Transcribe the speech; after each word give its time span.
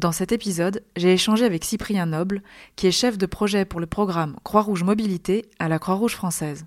Dans 0.00 0.12
cet 0.12 0.32
épisode, 0.32 0.82
j'ai 0.96 1.12
échangé 1.12 1.44
avec 1.44 1.62
Cyprien 1.62 2.06
Noble, 2.06 2.42
qui 2.74 2.86
est 2.86 2.90
chef 2.90 3.18
de 3.18 3.26
projet 3.26 3.66
pour 3.66 3.80
le 3.80 3.86
programme 3.86 4.34
Croix-Rouge 4.44 4.82
Mobilité 4.82 5.44
à 5.58 5.68
la 5.68 5.78
Croix-Rouge 5.78 6.14
française. 6.14 6.64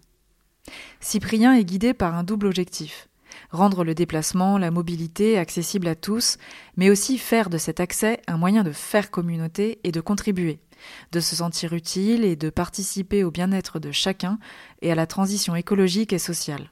Cyprien 0.99 1.55
est 1.55 1.65
guidé 1.65 1.95
par 1.95 2.13
un 2.13 2.23
double 2.23 2.45
objectif 2.45 3.09
rendre 3.49 3.83
le 3.83 3.95
déplacement, 3.95 4.59
la 4.59 4.69
mobilité 4.69 5.39
accessible 5.39 5.87
à 5.87 5.95
tous, 5.95 6.37
mais 6.77 6.91
aussi 6.91 7.17
faire 7.17 7.49
de 7.49 7.57
cet 7.57 7.79
accès 7.79 8.21
un 8.27 8.37
moyen 8.37 8.63
de 8.63 8.71
faire 8.71 9.09
communauté 9.09 9.79
et 9.83 9.91
de 9.91 10.01
contribuer, 10.01 10.59
de 11.11 11.19
se 11.19 11.35
sentir 11.35 11.73
utile 11.73 12.25
et 12.25 12.35
de 12.35 12.51
participer 12.51 13.23
au 13.23 13.31
bien-être 13.31 13.79
de 13.79 13.91
chacun 13.91 14.37
et 14.83 14.91
à 14.91 14.95
la 14.95 15.07
transition 15.07 15.55
écologique 15.55 16.13
et 16.13 16.19
sociale. 16.19 16.69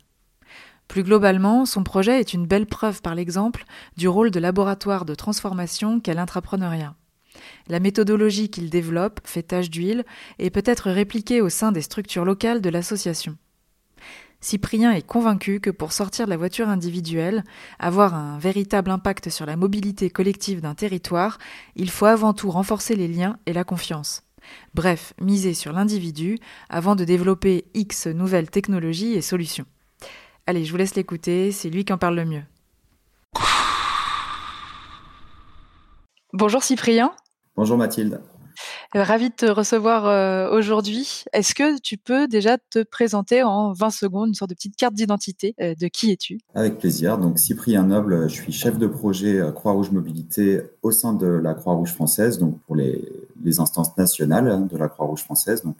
Plus 0.91 1.03
globalement, 1.03 1.65
son 1.65 1.85
projet 1.85 2.19
est 2.19 2.33
une 2.33 2.45
belle 2.45 2.65
preuve 2.65 3.01
par 3.01 3.15
l'exemple 3.15 3.63
du 3.95 4.09
rôle 4.09 4.29
de 4.29 4.41
laboratoire 4.41 5.05
de 5.05 5.15
transformation 5.15 6.01
qu'est 6.01 6.13
l'entrepreneuriat. 6.13 6.95
La 7.69 7.79
méthodologie 7.79 8.49
qu'il 8.49 8.69
développe 8.69 9.21
fait 9.23 9.43
tache 9.43 9.69
d'huile 9.69 10.03
et 10.37 10.49
peut 10.49 10.65
être 10.65 10.91
répliquée 10.91 11.39
au 11.39 11.47
sein 11.47 11.71
des 11.71 11.81
structures 11.81 12.25
locales 12.25 12.59
de 12.59 12.69
l'association. 12.69 13.37
Cyprien 14.41 14.91
est 14.91 15.07
convaincu 15.07 15.61
que 15.61 15.69
pour 15.69 15.93
sortir 15.93 16.25
de 16.25 16.29
la 16.29 16.35
voiture 16.35 16.67
individuelle, 16.67 17.45
avoir 17.79 18.13
un 18.13 18.37
véritable 18.37 18.91
impact 18.91 19.29
sur 19.29 19.45
la 19.45 19.55
mobilité 19.55 20.09
collective 20.09 20.59
d'un 20.59 20.75
territoire, 20.75 21.37
il 21.77 21.89
faut 21.89 22.07
avant 22.07 22.33
tout 22.33 22.51
renforcer 22.51 22.97
les 22.97 23.07
liens 23.07 23.37
et 23.45 23.53
la 23.53 23.63
confiance. 23.63 24.23
Bref, 24.73 25.13
miser 25.21 25.53
sur 25.53 25.71
l'individu 25.71 26.37
avant 26.69 26.97
de 26.97 27.05
développer 27.05 27.63
X 27.75 28.07
nouvelles 28.07 28.49
technologies 28.49 29.13
et 29.13 29.21
solutions. 29.21 29.67
Allez, 30.47 30.65
je 30.65 30.71
vous 30.71 30.77
laisse 30.77 30.95
l'écouter, 30.95 31.51
c'est 31.51 31.69
lui 31.69 31.85
qui 31.85 31.93
en 31.93 31.97
parle 31.97 32.15
le 32.15 32.25
mieux. 32.25 32.43
Bonjour 36.33 36.63
Cyprien. 36.63 37.11
Bonjour 37.55 37.77
Mathilde. 37.77 38.21
Euh, 38.95 39.03
ravi 39.03 39.29
de 39.29 39.35
te 39.35 39.45
recevoir 39.45 40.05
euh, 40.05 40.49
aujourd'hui. 40.51 41.23
Est-ce 41.31 41.55
que 41.55 41.79
tu 41.79 41.97
peux 41.97 42.27
déjà 42.27 42.57
te 42.57 42.83
présenter 42.83 43.43
en 43.43 43.71
20 43.71 43.89
secondes, 43.89 44.29
une 44.29 44.33
sorte 44.33 44.49
de 44.49 44.55
petite 44.55 44.75
carte 44.75 44.93
d'identité 44.93 45.55
euh, 45.61 45.75
de 45.79 45.87
qui 45.87 46.11
es-tu? 46.11 46.39
Avec 46.55 46.79
plaisir. 46.79 47.17
Donc 47.17 47.39
Cyprien 47.39 47.83
Noble, 47.83 48.29
je 48.29 48.33
suis 48.33 48.51
chef 48.51 48.77
de 48.77 48.87
projet 48.87 49.41
Croix-Rouge 49.55 49.91
Mobilité 49.91 50.61
au 50.81 50.91
sein 50.91 51.13
de 51.13 51.27
la 51.27 51.53
Croix-Rouge 51.53 51.93
française, 51.93 52.39
donc 52.39 52.59
pour 52.61 52.75
les, 52.75 53.07
les 53.43 53.59
instances 53.59 53.95
nationales 53.97 54.67
de 54.67 54.77
la 54.77 54.89
Croix-Rouge 54.89 55.23
française. 55.23 55.63
Donc 55.63 55.77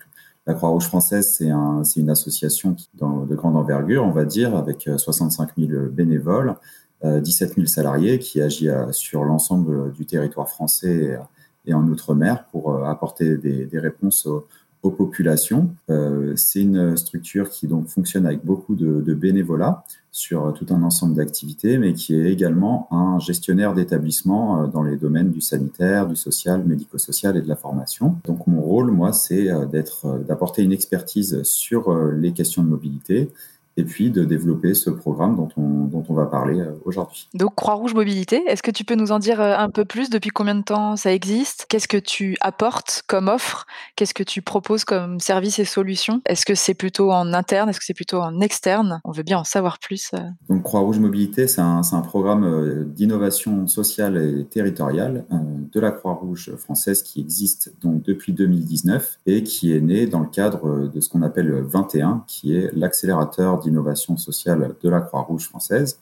la 0.48 0.54
Croix-Rouge 0.54 0.86
française, 0.86 1.36
c'est 1.38 1.50
un, 1.50 1.84
une 1.84 2.10
association 2.10 2.74
qui, 2.74 2.90
dans, 2.94 3.26
de 3.26 3.36
grande 3.36 3.56
envergure, 3.56 4.04
on 4.04 4.12
va 4.12 4.26
dire, 4.26 4.56
avec 4.56 4.90
65 4.98 5.52
000 5.58 5.90
bénévoles, 5.92 6.56
17 7.04 7.56
000 7.56 7.68
salariés, 7.68 8.20
qui 8.20 8.42
agit 8.42 8.70
sur 8.92 9.24
l'ensemble 9.24 9.92
du 9.92 10.06
territoire 10.06 10.50
français 10.50 11.18
et 11.66 11.74
en 11.74 11.88
Outre-mer 11.88 12.46
pour 12.52 12.74
euh, 12.74 12.84
apporter 12.86 13.38
des, 13.38 13.66
des 13.66 13.80
réponses 13.80 14.26
aux, 14.26 14.48
aux 14.84 14.92
populations. 14.92 15.70
Euh, 15.90 16.36
c'est 16.36 16.62
une 16.62 16.98
structure 16.98 17.50
qui 17.50 17.68
donc 17.68 17.88
fonctionne 17.88 18.26
avec 18.26 18.44
beaucoup 18.44 18.76
de, 18.76 19.02
de, 19.02 19.14
bénévolat 19.14 19.84
sur 20.12 20.54
tout 20.54 20.66
un 20.72 20.82
ensemble 20.84 21.16
d'activités, 21.16 21.78
mais 21.78 21.94
qui 21.94 22.16
est 22.16 22.32
également 22.32 22.88
un 22.92 23.20
gestionnaire 23.20 23.74
d'établissement 23.74 24.64
euh, 24.64 24.68
dans 24.68 24.84
les 24.84 24.98
domaines 24.98 25.32
du 25.32 25.42
sanitaire, 25.42 26.08
du 26.08 26.16
social, 26.16 26.64
médico-social 26.66 27.38
et 27.38 27.42
de 27.42 27.48
la 27.48 27.56
formation. 27.56 28.16
Donc 28.26 28.48
mon 28.48 28.62
rôle, 28.62 28.92
moi, 28.92 29.14
c'est 29.14 29.50
d'être, 29.72 30.24
d'apporter 30.28 30.64
une 30.64 30.74
expertise 30.74 31.44
sur 31.44 31.94
les 31.94 32.32
questions 32.34 32.64
de 32.64 32.70
mobilité 32.70 33.30
et 33.78 33.84
puis 33.84 34.12
de 34.12 34.24
développer 34.24 34.74
ce 34.74 34.90
programme 34.90 35.36
dont 35.36 35.50
on, 35.58 35.86
dont 35.86 36.04
on 36.10 36.14
va 36.14 36.26
parler 36.26 36.60
euh, 36.60 36.72
aujourd'hui. 36.86 37.28
Donc 37.34 37.56
Croix-Rouge 37.56 37.94
Mobilité, 37.94 38.44
est-ce 38.48 38.64
que 38.64 38.72
tu 38.72 38.84
peux 38.84 38.96
nous 38.96 39.12
en 39.12 39.20
dire 39.20 39.40
euh, 39.40 39.56
un 39.58 39.70
peu 39.70 39.86
plus? 39.86 40.10
Depuis 40.10 40.30
combien 40.30 40.56
de 40.56 40.64
temps 40.64 40.96
ça 40.96 41.14
existe? 41.14 41.66
Qu'est-ce 41.70 41.88
que 41.88 41.98
tu 41.98 42.38
apportes 42.42 43.04
comme 43.08 43.28
offre? 43.28 43.66
Qu'est-ce 43.96 44.14
que 44.14 44.24
tu 44.24 44.42
proposes 44.42 44.84
comme 44.84 45.20
service 45.20 45.60
et 45.60 45.66
solution? 45.66 46.22
Est-ce 46.26 46.46
que 46.46 46.56
c'est 46.56 46.74
plutôt 46.74 47.12
en 47.12 47.34
interne? 47.34 47.70
Est-ce 47.70 47.80
que 47.80 47.86
c'est 47.86 47.94
plutôt 47.94 48.20
en 48.20 48.42
externe? 48.42 49.00
On 49.04 49.12
veut 49.12 49.24
bien 49.24 49.40
en 49.40 49.44
savoir 49.44 49.80
plus. 49.80 50.12
Euh. 50.14 50.20
Donc 50.50 50.64
Croix-Rouge 50.64 51.00
Mobilité, 51.00 51.48
c'est 51.48 51.62
un, 51.62 51.82
un, 51.92 52.02
programme 52.02 52.86
d'innovation 52.94 53.68
sociale 53.68 54.18
et 54.18 54.46
territoriale 54.46 55.26
de 55.32 55.80
la 55.80 55.92
Croix-Rouge 55.92 56.56
française 56.58 57.04
qui 57.04 57.20
existe 57.20 57.74
donc 57.82 58.04
depuis 58.04 58.34
2019 58.34 59.20
et 59.28 59.44
qui 59.44 59.74
est 59.74 59.82
né 59.82 60.08
dans 60.08 60.20
le 60.20 60.28
cadre 60.28 60.88
de 60.88 61.00
ce 61.00 61.10
qu'on 61.10 61.22
appelle 61.22 61.52
21, 61.62 62.24
qui 62.28 62.56
est 62.56 62.72
l'accélérateur 62.74 63.61
d'innovation 63.62 64.18
sociale 64.18 64.76
de 64.82 64.90
la 64.90 65.02
Croix-Rouge 65.02 65.48
française, 65.48 66.00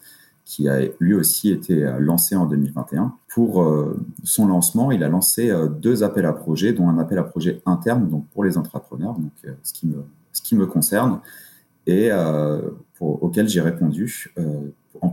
qui 0.49 0.67
a 0.67 0.79
lui 0.99 1.13
aussi 1.13 1.51
été 1.51 1.87
lancé 1.99 2.35
en 2.35 2.47
2021. 2.47 3.13
Pour 3.27 3.61
euh, 3.61 3.95
son 4.23 4.47
lancement, 4.47 4.91
il 4.91 5.03
a 5.03 5.07
lancé 5.07 5.51
euh, 5.51 5.67
deux 5.67 6.01
appels 6.01 6.25
à 6.25 6.33
projets, 6.33 6.73
dont 6.73 6.89
un 6.89 6.97
appel 6.97 7.19
à 7.19 7.23
projet 7.23 7.61
interne, 7.67 8.09
donc 8.09 8.27
pour 8.29 8.43
les 8.43 8.57
entrepreneurs, 8.57 9.13
donc 9.13 9.31
euh, 9.45 9.51
ce 9.61 9.73
qui 9.73 9.85
me 9.85 10.03
ce 10.31 10.41
qui 10.41 10.55
me 10.55 10.65
concerne, 10.65 11.19
et 11.85 12.11
pour, 12.93 13.23
auquel 13.23 13.49
j'ai 13.49 13.61
répondu 13.61 14.31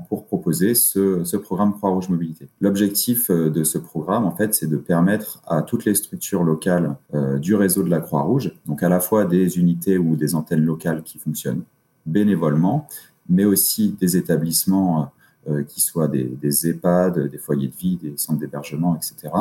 pour 0.08 0.26
proposer 0.26 0.74
ce, 0.74 1.24
ce 1.24 1.38
programme 1.38 1.72
Croix-Rouge 1.72 2.10
Mobilité. 2.10 2.48
L'objectif 2.60 3.30
de 3.30 3.64
ce 3.64 3.78
programme, 3.78 4.26
en 4.26 4.36
fait, 4.36 4.54
c'est 4.54 4.66
de 4.66 4.76
permettre 4.76 5.40
à 5.46 5.62
toutes 5.62 5.86
les 5.86 5.94
structures 5.94 6.44
locales 6.44 6.96
du 7.40 7.54
réseau 7.54 7.82
de 7.82 7.88
la 7.88 8.00
Croix-Rouge, 8.00 8.52
donc 8.66 8.82
à 8.82 8.90
la 8.90 9.00
fois 9.00 9.24
des 9.24 9.58
unités 9.58 9.96
ou 9.96 10.16
des 10.16 10.34
antennes 10.34 10.64
locales 10.64 11.02
qui 11.02 11.18
fonctionnent, 11.18 11.62
bénévolement, 12.06 12.88
mais 13.28 13.44
aussi 13.44 13.96
des 14.00 14.16
établissements 14.16 15.10
euh, 15.48 15.62
qui 15.62 15.80
soient 15.80 16.08
des, 16.08 16.66
EHPAD, 16.66 17.28
des 17.28 17.38
foyers 17.38 17.68
de 17.68 17.76
vie, 17.76 17.96
des 17.96 18.16
centres 18.16 18.40
d'hébergement, 18.40 18.96
etc., 18.96 19.32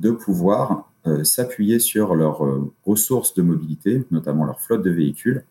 de 0.00 0.10
pouvoir 0.10 0.90
euh, 1.06 1.22
s'appuyer 1.22 1.78
sur 1.78 2.16
leurs 2.16 2.44
euh, 2.44 2.72
ressources 2.84 3.34
de 3.34 3.42
mobilité, 3.42 4.04
notamment 4.10 4.44
leur 4.44 4.60
flotte 4.60 4.82
de 4.82 4.90
véhicules, 4.90 5.44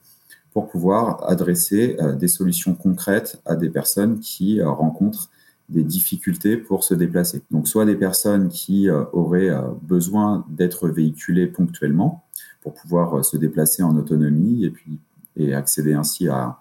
pour 0.52 0.68
pouvoir 0.68 1.30
adresser 1.30 1.98
des 2.18 2.28
solutions 2.28 2.74
concrètes 2.74 3.40
à 3.46 3.56
des 3.56 3.70
personnes 3.70 4.20
qui 4.20 4.60
rencontrent 4.60 5.30
des 5.70 5.84
difficultés 5.84 6.58
pour 6.58 6.84
se 6.84 6.96
déplacer. 6.96 7.44
Donc, 7.52 7.68
soit 7.68 7.86
des 7.86 7.96
personnes 7.96 8.50
qui 8.50 8.90
auraient 8.90 9.56
besoin 9.84 10.44
d'être 10.50 10.90
véhiculées 10.90 11.46
ponctuellement 11.46 12.24
pour 12.62 12.74
pouvoir 12.74 13.24
se 13.24 13.38
déplacer 13.38 13.84
en 13.84 13.96
autonomie 13.98 14.66
et 14.66 14.72
puis 14.72 15.00
et 15.38 15.54
accéder 15.54 15.94
ainsi 15.94 16.28
à, 16.28 16.60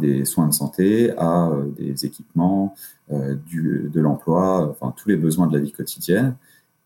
des 0.00 0.24
soins 0.24 0.46
de 0.46 0.54
santé, 0.54 1.12
à 1.18 1.50
euh, 1.50 1.66
des 1.76 2.06
équipements, 2.06 2.74
euh, 3.12 3.34
du, 3.34 3.90
de 3.92 4.00
l'emploi, 4.00 4.70
enfin 4.70 4.94
tous 4.96 5.10
les 5.10 5.16
besoins 5.16 5.48
de 5.48 5.52
la 5.52 5.62
vie 5.62 5.72
quotidienne, 5.72 6.34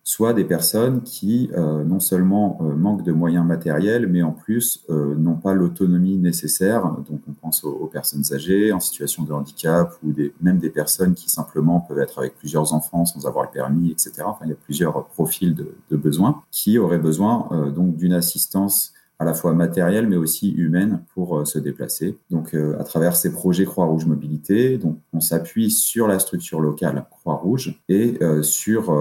soit 0.03 0.33
des 0.33 0.45
personnes 0.45 1.03
qui 1.03 1.51
euh, 1.57 1.85
non 1.85 2.01
seulement 2.01 2.59
manquent 2.77 3.05
de 3.05 3.13
moyens 3.13 3.47
matériels, 3.47 4.09
mais 4.09 4.23
en 4.23 4.33
plus 4.33 4.85
n'ont 4.89 5.37
pas 5.37 5.55
l'autonomie 5.55 6.17
nécessaire. 6.17 6.83
Donc 7.09 7.21
on 7.29 7.33
pense 7.33 7.63
aux, 7.63 7.87
personnes 7.87 8.25
âgées 8.33 8.73
en 8.73 8.81
situation 8.81 9.23
de 9.23 9.33
handicap 9.33 9.95
ou 10.03 10.13
même 10.41 10.59
des 10.59 10.71
personnes 10.71 11.15
qui 11.15 11.31
simplement 11.31 11.79
peuvent 11.79 12.01
être 12.01 12.19
avec 12.19 12.35
plusieurs 12.35 12.73
enfants 12.73 13.07
sans 13.07 13.25
avoir 13.25 13.45
le 13.45 13.51
permis, 13.53 13.93
etc. 13.93 14.15
Enfin, 14.27 14.47
il 14.47 14.49
y 14.49 14.53
a 14.53 14.57
plusieurs 14.57 15.07
profils 15.07 15.55
de, 15.55 15.77
de 15.91 15.97
besoins 15.97 16.43
qui 16.51 16.77
auraient 16.79 16.99
besoin 16.99 17.71
donc 17.73 17.97
d'une 17.97 18.15
assistance 18.15 18.94
à 19.19 19.25
la 19.25 19.35
fois 19.35 19.53
matérielle 19.55 20.09
mais 20.09 20.17
aussi 20.17 20.51
humaine 20.51 21.03
pour 21.15 21.39
euh, 21.39 21.45
se 21.45 21.59
déplacer. 21.59 22.17
Donc 22.31 22.55
euh, 22.55 22.79
à 22.79 22.85
travers 22.85 23.17
ces 23.17 23.33
projets 23.33 23.65
Croix-Rouge 23.65 24.07
Mobilité, 24.07 24.79
donc 24.79 24.99
on 25.13 25.21
s'appuie 25.21 25.71
sur 25.71 26.09
la 26.09 26.19
structure 26.19 26.61
locale 26.61 27.07
Croix-Rouge 27.11 27.81
et 27.89 28.19
euh, 28.23 28.43
sur 28.43 28.93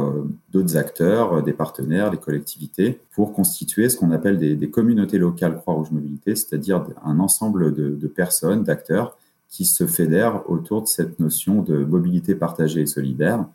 d'autres 0.51 0.77
acteurs, 0.77 1.43
des 1.43 1.53
partenaires, 1.53 2.11
des 2.11 2.17
collectivités 2.17 2.99
pour 3.13 3.33
constituer 3.33 3.89
ce 3.89 3.97
qu'on 3.97 4.11
appelle 4.11 4.37
des, 4.37 4.69
communautés 4.69 5.17
locales 5.17 5.57
Croix-Rouge 5.57 5.91
Mobilité, 5.91 6.35
c'est-à-dire 6.35 6.85
un 7.03 7.19
ensemble 7.19 7.73
de, 7.73 7.89
de 7.89 8.07
personnes, 8.07 8.63
d'acteurs 8.63 9.17
qui 9.49 9.65
se 9.65 9.85
fédèrent 9.85 10.49
autour 10.49 10.81
de 10.81 10.87
cette 10.87 11.19
notion 11.19 11.61
de 11.61 11.77
mobilité 11.77 12.33
partagée 12.33 12.81
et 12.81 12.85
solidaire 12.87 13.45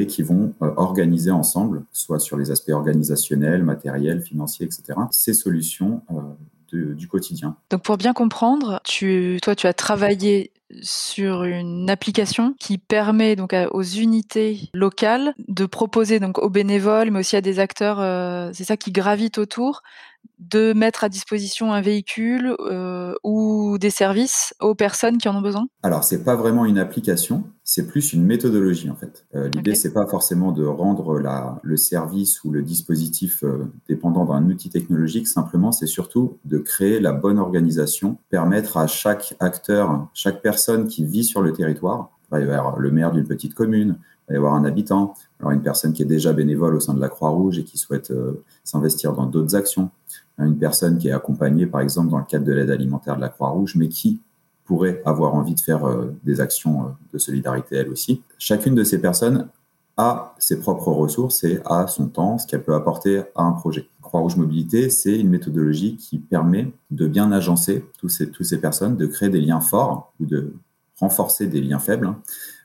et 0.00 0.06
qui 0.06 0.22
vont 0.22 0.52
euh, 0.62 0.70
organiser 0.76 1.30
ensemble, 1.30 1.84
soit 1.92 2.18
sur 2.18 2.36
les 2.36 2.50
aspects 2.50 2.70
organisationnels, 2.70 3.62
matériels, 3.62 4.20
financiers, 4.20 4.66
etc., 4.66 4.98
ces 5.10 5.34
solutions 5.34 6.02
euh, 6.10 6.94
du 6.94 7.08
quotidien. 7.08 7.56
Donc 7.70 7.82
pour 7.82 7.96
bien 7.96 8.12
comprendre, 8.12 8.80
tu, 8.84 9.38
toi 9.42 9.54
tu 9.54 9.66
as 9.66 9.72
travaillé 9.72 10.52
sur 10.82 11.44
une 11.44 11.88
application 11.88 12.54
qui 12.58 12.76
permet 12.76 13.36
donc 13.36 13.54
aux 13.70 13.82
unités 13.82 14.68
locales 14.74 15.32
de 15.46 15.64
proposer 15.64 16.18
donc 16.18 16.38
aux 16.38 16.50
bénévoles 16.50 17.12
mais 17.12 17.20
aussi 17.20 17.36
à 17.36 17.40
des 17.40 17.60
acteurs 17.60 18.00
euh, 18.00 18.50
c'est 18.52 18.64
ça 18.64 18.76
qui 18.76 18.90
gravite 18.90 19.38
autour 19.38 19.82
de 20.38 20.72
mettre 20.72 21.04
à 21.04 21.08
disposition 21.08 21.72
un 21.72 21.80
véhicule 21.80 22.54
euh, 22.60 23.14
ou 23.24 23.78
des 23.78 23.90
services 23.90 24.54
aux 24.60 24.74
personnes 24.74 25.18
qui 25.18 25.28
en 25.28 25.36
ont 25.36 25.40
besoin? 25.40 25.66
Alors, 25.82 26.04
c'est 26.04 26.24
pas 26.24 26.36
vraiment 26.36 26.64
une 26.64 26.78
application, 26.78 27.44
c'est 27.68 27.88
plus 27.88 28.12
une 28.12 28.24
méthodologie 28.24 28.88
en 28.88 28.94
fait. 28.94 29.26
Euh, 29.34 29.48
L'idée, 29.48 29.74
c'est 29.74 29.92
pas 29.92 30.06
forcément 30.06 30.52
de 30.52 30.64
rendre 30.64 31.18
la, 31.18 31.58
le 31.64 31.76
service 31.76 32.44
ou 32.44 32.52
le 32.52 32.62
dispositif 32.62 33.42
euh, 33.42 33.64
dépendant 33.88 34.24
d'un 34.24 34.48
outil 34.48 34.70
technologique, 34.70 35.26
simplement, 35.26 35.72
c'est 35.72 35.88
surtout 35.88 36.38
de 36.44 36.58
créer 36.58 37.00
la 37.00 37.12
bonne 37.12 37.40
organisation, 37.40 38.18
permettre 38.30 38.76
à 38.76 38.86
chaque 38.86 39.34
acteur, 39.40 40.08
chaque 40.14 40.42
personne 40.42 40.86
qui 40.86 41.04
vit 41.04 41.24
sur 41.24 41.42
le 41.42 41.52
territoire, 41.52 42.16
il 42.30 42.46
va 42.46 42.54
y 42.54 42.56
avoir 42.56 42.78
le 42.78 42.90
maire 42.92 43.10
d'une 43.10 43.26
petite 43.26 43.54
commune, 43.54 43.96
il 43.98 44.28
va 44.28 44.34
y 44.34 44.36
avoir 44.36 44.54
un 44.54 44.64
habitant, 44.64 45.14
alors 45.40 45.50
une 45.50 45.62
personne 45.62 45.92
qui 45.92 46.02
est 46.02 46.06
déjà 46.06 46.32
bénévole 46.32 46.76
au 46.76 46.80
sein 46.80 46.94
de 46.94 47.00
la 47.00 47.08
Croix-Rouge 47.08 47.58
et 47.58 47.64
qui 47.64 47.78
souhaite 47.78 48.12
euh, 48.12 48.44
s'investir 48.62 49.12
dans 49.12 49.26
d'autres 49.26 49.56
actions, 49.56 49.90
une 50.38 50.56
personne 50.56 50.98
qui 50.98 51.08
est 51.08 51.12
accompagnée 51.12 51.66
par 51.66 51.80
exemple 51.80 52.10
dans 52.10 52.18
le 52.18 52.24
cadre 52.24 52.44
de 52.44 52.52
l'aide 52.52 52.70
alimentaire 52.70 53.16
de 53.16 53.22
la 53.22 53.28
Croix-Rouge, 53.28 53.74
mais 53.74 53.88
qui 53.88 54.20
pourrait 54.66 55.00
avoir 55.04 55.34
envie 55.34 55.54
de 55.54 55.60
faire 55.60 55.86
euh, 55.86 56.14
des 56.24 56.40
actions 56.40 56.82
euh, 56.82 56.88
de 57.12 57.18
solidarité 57.18 57.76
elle 57.76 57.88
aussi. 57.88 58.22
Chacune 58.38 58.74
de 58.74 58.84
ces 58.84 59.00
personnes 59.00 59.48
a 59.96 60.34
ses 60.38 60.60
propres 60.60 60.92
ressources 60.92 61.42
et 61.44 61.60
a 61.64 61.86
son 61.86 62.08
temps, 62.08 62.36
ce 62.36 62.46
qu'elle 62.46 62.62
peut 62.62 62.74
apporter 62.74 63.22
à 63.34 63.44
un 63.44 63.52
projet. 63.52 63.88
Croix-Rouge 64.02 64.36
Mobilité, 64.36 64.90
c'est 64.90 65.18
une 65.18 65.30
méthodologie 65.30 65.96
qui 65.96 66.18
permet 66.18 66.70
de 66.90 67.06
bien 67.06 67.32
agencer 67.32 67.84
toutes 67.98 68.10
ces 68.10 68.60
personnes, 68.60 68.96
de 68.96 69.06
créer 69.06 69.30
des 69.30 69.40
liens 69.40 69.60
forts 69.60 70.12
ou 70.20 70.26
de 70.26 70.52
renforcer 71.00 71.46
des 71.46 71.60
liens 71.60 71.78
faibles 71.78 72.14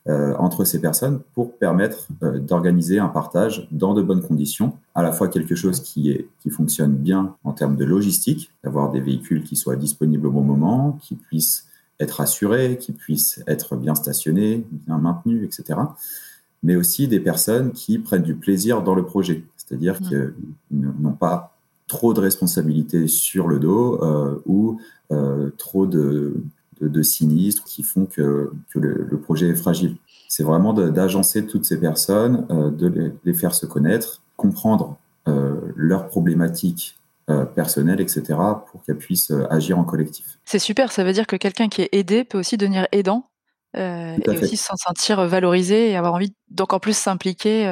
euh, 0.07 0.35
entre 0.37 0.65
ces 0.65 0.81
personnes 0.81 1.21
pour 1.33 1.57
permettre 1.57 2.07
d'organiser 2.21 2.99
un 2.99 3.07
partage 3.07 3.67
dans 3.71 3.93
de 3.93 4.01
bonnes 4.01 4.21
conditions, 4.21 4.77
à 4.93 5.01
la 5.01 5.11
fois 5.11 5.29
quelque 5.29 5.55
chose 5.55 5.79
qui 5.79 6.27
fonctionne 6.49 6.95
bien 6.95 7.35
en 7.43 7.53
termes 7.53 7.77
de 7.77 7.85
logistique, 7.85 8.51
d'avoir 8.63 8.91
des 8.91 8.99
véhicules 8.99 9.43
qui 9.43 9.55
soient 9.55 9.77
disponibles 9.77 10.27
au 10.27 10.31
bon 10.31 10.43
moment, 10.43 10.99
qui 11.01 11.15
puissent 11.15 11.70
être 12.01 12.19
assurés, 12.19 12.77
qui 12.79 12.91
puissent 12.91 13.41
être 13.47 13.75
bien 13.75 13.95
stationnés, 13.95 14.65
bien 14.71 14.97
maintenus, 14.97 15.45
etc. 15.45 15.79
Mais 16.63 16.75
aussi 16.75 17.07
des 17.07 17.19
personnes 17.19 17.71
qui 17.71 17.99
prennent 17.99 18.23
du 18.23 18.35
plaisir 18.35 18.83
dans 18.83 18.95
le 18.95 19.05
projet, 19.05 19.45
c'est-à-dire 19.57 20.01
mmh. 20.01 20.07
qu'ils 20.07 20.33
n'ont 20.71 21.13
pas 21.13 21.55
trop 21.87 22.13
de 22.13 22.19
responsabilités 22.19 23.07
sur 23.07 23.47
le 23.47 23.59
dos 23.59 24.01
euh, 24.01 24.41
ou 24.45 24.79
euh, 25.11 25.49
trop 25.57 25.85
de 25.85 26.35
de, 26.79 27.03
sinistres 27.03 27.63
qui 27.63 27.83
font 27.83 28.07
que, 28.07 28.51
le, 28.73 29.17
projet 29.19 29.49
est 29.49 29.55
fragile. 29.55 29.97
C'est 30.27 30.41
vraiment 30.41 30.73
d'agencer 30.73 31.45
toutes 31.45 31.63
ces 31.63 31.79
personnes, 31.79 32.47
euh, 32.49 32.71
de 32.71 33.13
les, 33.23 33.33
faire 33.33 33.53
se 33.53 33.67
connaître, 33.67 34.23
comprendre 34.35 34.97
leurs 35.75 36.07
problématiques 36.07 36.97
euh, 37.29 37.45
personnelles, 37.45 38.01
etc., 38.01 38.23
pour 38.71 38.83
qu'elles 38.83 38.97
puissent 38.97 39.31
agir 39.49 39.77
en 39.77 39.83
collectif. 39.83 40.39
C'est 40.45 40.59
super, 40.59 40.91
ça 40.91 41.03
veut 41.03 41.13
dire 41.13 41.27
que 41.27 41.35
quelqu'un 41.35 41.69
qui 41.69 41.81
est 41.81 41.89
aidé 41.91 42.23
peut 42.23 42.39
aussi 42.39 42.57
devenir 42.57 42.87
aidant 42.91 43.27
et 43.73 44.27
aussi 44.27 44.57
s'en 44.57 44.75
sentir 44.75 45.25
valorisé 45.27 45.91
et 45.91 45.95
avoir 45.95 46.13
envie 46.13 46.33
d'encore 46.49 46.81
plus 46.81 46.97
s'impliquer 46.97 47.65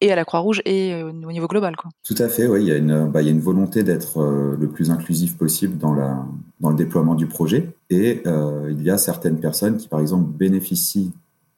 et 0.00 0.12
à 0.12 0.16
la 0.16 0.24
Croix-Rouge 0.24 0.62
et 0.64 0.92
euh, 0.92 1.10
au 1.10 1.32
niveau 1.32 1.46
global. 1.46 1.76
Quoi. 1.76 1.90
Tout 2.04 2.14
à 2.18 2.28
fait, 2.28 2.46
oui. 2.46 2.62
Il 2.62 2.68
y 2.68 2.72
a 2.72 2.76
une, 2.76 3.08
bah, 3.08 3.22
il 3.22 3.26
y 3.26 3.28
a 3.28 3.32
une 3.32 3.40
volonté 3.40 3.82
d'être 3.82 4.18
euh, 4.18 4.56
le 4.58 4.68
plus 4.68 4.90
inclusif 4.90 5.36
possible 5.36 5.78
dans, 5.78 5.94
la, 5.94 6.24
dans 6.60 6.70
le 6.70 6.76
déploiement 6.76 7.14
du 7.14 7.26
projet. 7.26 7.74
Et 7.90 8.22
euh, 8.26 8.68
il 8.70 8.82
y 8.82 8.90
a 8.90 8.98
certaines 8.98 9.40
personnes 9.40 9.76
qui, 9.76 9.88
par 9.88 10.00
exemple, 10.00 10.30
bénéficient 10.30 11.12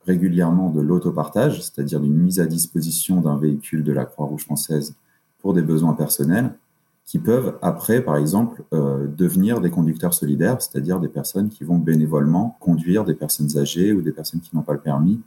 régulièrement 0.07 0.71
de 0.71 0.81
l'autopartage, 0.81 1.61
c'est-à-dire 1.61 2.01
d'une 2.01 2.17
mise 2.17 2.41
à 2.41 2.47
disposition 2.47 3.21
d'un 3.21 3.37
véhicule 3.37 3.85
de 3.85 3.93
la 3.93 4.07
Croix-Rouge 4.07 4.45
française 4.45 4.95
pour 5.39 5.53
des 5.53 5.63
besoins 5.63 5.93
personnels, 5.93 6.53
qui 7.09 7.19
peuvent 7.19 7.59
après, 7.63 8.03
par 8.03 8.19
exemple, 8.19 8.63
devenir 8.71 9.63
des 9.63 9.71
conducteurs 9.71 10.13
solidaires, 10.13 10.61
c'est-à-dire 10.61 11.01
des 11.01 11.09
personnes 11.09 11.49
qui 11.49 11.65
vont 11.65 11.79
bénévolement 11.79 12.59
conduire 12.61 13.05
des 13.05 13.15
personnes 13.15 13.57
âgées 13.57 13.93
ou 13.93 14.03
des 14.03 14.13
personnes 14.13 14.41
qui 14.41 14.55
n'ont 14.55 14.63
pas 14.63 14.75
le 14.75 14.81
permis. 14.81 15.19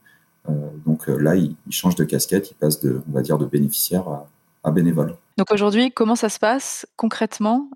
Euh, 0.49 0.53
donc 0.85 1.07
euh, 1.07 1.17
là, 1.17 1.35
il, 1.35 1.55
change 1.69 1.95
de 1.95 2.03
casquette, 2.03 2.51
il 2.51 2.55
passe 2.55 2.79
de, 2.81 3.01
on 3.09 3.13
va 3.13 3.21
dire, 3.21 3.37
de 3.37 3.45
bénéficiaire 3.45 4.05
à, 4.63 4.71
bénévole. 4.71 5.15
Donc 5.37 5.51
aujourd'hui, 5.51 5.91
comment 5.91 6.15
ça 6.15 6.29
se 6.29 6.39
passe 6.39 6.85
concrètement? 6.95 7.69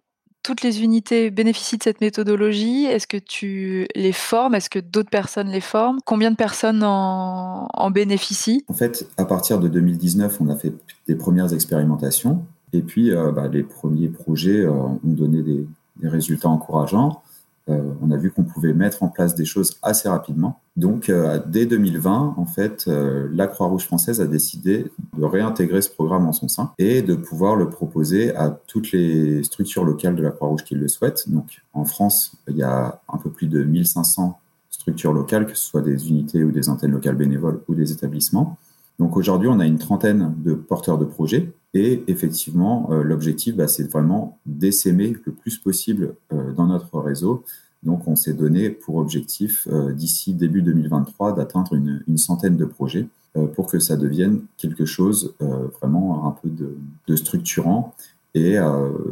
Toutes 0.44 0.62
les 0.62 0.84
unités 0.84 1.32
bénéficient 1.32 1.78
de 1.78 1.84
cette 1.84 2.02
méthodologie? 2.02 2.86
Est-ce 2.86 3.08
que 3.08 3.18
tu 3.18 3.88
les 3.96 4.12
formes? 4.12 4.54
Est-ce 4.54 4.70
que 4.70 4.78
d'autres 4.78 5.10
personnes 5.10 5.48
les 5.48 5.62
forment? 5.62 5.98
Combien 6.06 6.30
de 6.30 6.36
personnes 6.36 6.84
en, 6.84 7.90
bénéficient? 7.90 8.64
En 8.68 8.74
fait, 8.74 9.10
à 9.18 9.26
partir 9.26 9.60
de 9.60 9.68
2019, 9.68 10.40
on 10.42 10.50
a 10.50 10.56
fait 10.56 10.74
des 11.08 11.16
premières 11.16 11.52
expérimentations. 11.52 12.46
Et 12.76 12.82
puis, 12.82 13.12
euh, 13.12 13.32
bah, 13.32 13.48
les 13.48 13.64
premiers 13.64 14.10
projets 14.10 14.68
ont 14.68 15.00
donné 15.04 15.42
des, 15.42 15.66
résultats 16.04 16.50
encourageants. 16.50 17.24
on 17.68 18.12
a 18.12 18.18
vu 18.18 18.30
qu'on 18.30 18.44
pouvait 18.44 18.74
mettre 18.74 19.02
en 19.02 19.08
place 19.08 19.34
des 19.34 19.46
choses 19.46 19.78
assez 19.82 20.10
rapidement. 20.10 20.60
Donc, 20.76 21.08
euh, 21.08 21.40
dès 21.48 21.66
2020, 21.66 22.36
en 22.38 22.46
fait, 22.46 22.84
euh, 22.88 23.30
la 23.32 23.48
Croix-Rouge 23.48 23.86
française 23.86 24.20
a 24.20 24.28
décidé 24.28 24.92
de 25.18 25.24
réintégrer 25.24 25.82
ce 25.82 25.90
programme 25.90 26.28
en 26.28 26.34
son 26.34 26.50
sein 26.50 26.74
et 26.78 27.02
de 27.02 27.16
pouvoir 27.16 27.56
le 27.56 27.70
proposer 27.70 28.36
à 28.36 28.50
toutes 28.50 28.92
les 28.92 29.42
structures 29.44 29.86
locales 29.86 30.18
de 30.18 30.22
la 30.22 30.32
Croix-Rouge 30.32 30.66
qui 30.66 30.76
le 30.76 30.90
souhaitent. 30.90 31.30
Donc, 31.30 31.62
en 31.74 31.86
France, 31.86 32.34
il 32.50 32.58
y 32.58 32.64
a 32.64 33.00
un 33.08 33.18
peu 33.18 33.30
plus 33.30 33.48
de 33.48 33.64
1500 33.64 34.38
structures 34.70 35.14
locales, 35.14 35.46
que 35.46 35.56
ce 35.56 35.66
soit 35.66 35.82
des 35.82 36.10
unités 36.10 36.44
ou 36.44 36.52
des 36.52 36.68
antennes 36.70 36.92
locales 36.92 37.16
bénévoles 37.16 37.62
ou 37.70 37.74
des 37.74 37.94
établissements. 37.94 38.58
Donc 39.00 39.18
aujourd'hui, 39.18 39.48
on 39.48 39.60
a 39.60 39.66
une 39.66 39.80
trentaine 39.80 40.36
de 40.38 40.54
porteurs 40.54 40.98
de 40.98 41.06
projets 41.06 41.52
et 41.76 42.04
effectivement, 42.08 42.90
euh, 42.92 43.04
l'objectif, 43.04 43.56
bah, 43.56 43.68
c'est 43.68 43.92
vraiment 43.92 44.40
d'essaimer 44.48 45.16
le 45.26 45.32
plus 45.32 45.60
possible 45.60 46.16
dans 46.32 46.66
notre 46.66 47.00
réseau 47.00 47.44
donc, 47.86 48.08
on 48.08 48.16
s'est 48.16 48.34
donné 48.34 48.72
pour 48.72 48.96
objectif 48.96 49.68
euh, 49.72 49.94
d'ici 49.94 50.34
début 50.34 50.64
2023 50.64 51.34
d'atteindre 51.34 51.76
une, 51.76 52.18
centaine 52.18 52.58
de 52.58 52.66
projets 52.66 53.08
euh, 53.38 53.46
pour 53.46 53.68
que 53.68 53.80
ça 53.80 53.96
devienne 53.96 54.42
quelque 54.58 54.86
chose 54.86 55.36
euh, 55.42 55.68
vraiment 55.80 56.28
un 56.28 56.32
peu 56.32 56.50
de, 56.50 57.16
structurant 57.16 57.94
et 58.34 58.58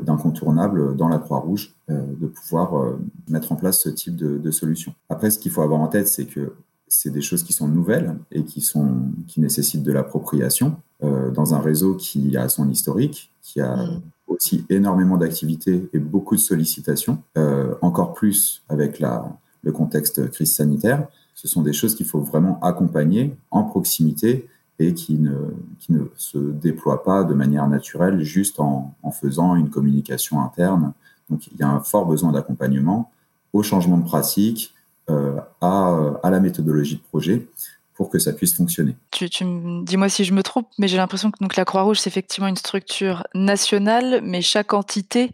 d'incontournable 0.02 0.98
dans 0.98 1.08
la 1.08 1.18
Croix-Rouge 1.18 1.74
de 1.88 2.28
pouvoir 2.28 2.94
mettre 3.30 3.54
en 3.54 3.56
place 3.56 3.80
ce 3.80 3.88
type 3.88 4.18
de, 4.18 4.38
de 4.38 4.52
solution. 4.52 4.94
Après, 5.08 5.32
ce 5.32 5.40
qu'il 5.40 5.50
faut 5.50 5.62
avoir 5.62 5.80
en 5.80 5.88
tête, 5.88 6.10
c'est 6.10 6.26
que 6.26 6.52
c'est 6.90 7.10
des 7.10 7.22
choses 7.22 7.44
qui 7.44 7.54
sont 7.54 7.70
nouvelles 7.70 8.18
et 8.34 8.44
qui, 8.44 8.60
sont, 8.60 9.06
qui 9.30 9.40
nécessitent 9.40 9.84
de 9.84 9.94
l'appropriation 9.94 10.76
dans 11.04 11.54
un 11.54 11.60
réseau 11.60 11.96
qui 11.96 12.38
a 12.38 12.48
son 12.48 12.70
historique, 12.70 13.30
qui 13.42 13.60
a 13.60 13.76
mmh 13.76 14.02
aussi 14.34 14.66
énormément 14.70 15.18
d'activités 15.18 15.88
et 15.94 16.00
beaucoup 16.00 16.36
de 16.36 16.42
sollicitations, 16.42 17.22
euh, 17.38 17.76
encore 17.82 18.14
plus 18.14 18.64
avec 18.70 19.00
la, 19.00 19.26
le 19.62 19.72
contexte 19.72 20.30
crise 20.32 20.54
sanitaire. 20.54 21.08
Ce 21.36 21.48
sont 21.48 21.62
des 21.62 21.74
choses 21.74 21.96
qu'il 21.96 22.06
faut 22.06 22.20
vraiment 22.20 22.60
accompagner 22.62 23.36
en 23.52 23.64
proximité 23.64 24.48
et 24.80 24.94
qui 24.94 25.16
ne, 25.16 25.54
qui 25.80 25.94
ne 25.94 26.06
se 26.16 26.38
déploient 26.38 27.04
pas 27.04 27.24
de 27.24 27.34
manière 27.34 27.68
naturelle 27.68 28.22
juste 28.24 28.60
en, 28.60 28.94
en 29.04 29.12
faisant 29.12 29.56
une 29.56 29.70
communication 29.70 30.42
interne. 30.42 30.94
Donc 31.30 31.48
il 31.48 31.58
y 31.58 31.64
a 31.64 31.70
un 31.70 31.80
fort 31.80 32.06
besoin 32.06 32.32
d'accompagnement 32.32 33.12
au 33.54 33.62
changement 33.62 33.98
de 33.98 34.04
pratique, 34.04 34.74
euh, 35.10 35.38
à, 35.62 36.14
à, 36.24 36.30
la 36.30 36.40
méthodologie 36.40 36.96
de 36.96 37.02
projet 37.02 37.48
pour 37.96 38.10
que 38.10 38.20
ça 38.20 38.34
puisse 38.34 38.56
fonctionner. 38.56 38.96
Tu, 39.12 39.30
tu 39.30 39.46
dis-moi 39.84 40.10
si 40.10 40.24
je 40.24 40.34
me 40.34 40.44
trompe, 40.44 40.68
mais 40.80 40.88
j'ai 40.88 40.98
l'impression 40.98 41.32
que 41.32 41.38
donc 41.40 41.56
la 41.56 41.66
Croix-Rouge 41.66 42.00
c'est 42.00 42.10
effectivement 42.10 42.48
une 42.48 42.58
structure 42.58 43.26
nationale, 43.36 44.22
mais 44.24 44.42
chaque 44.42 44.74
entité 44.74 45.32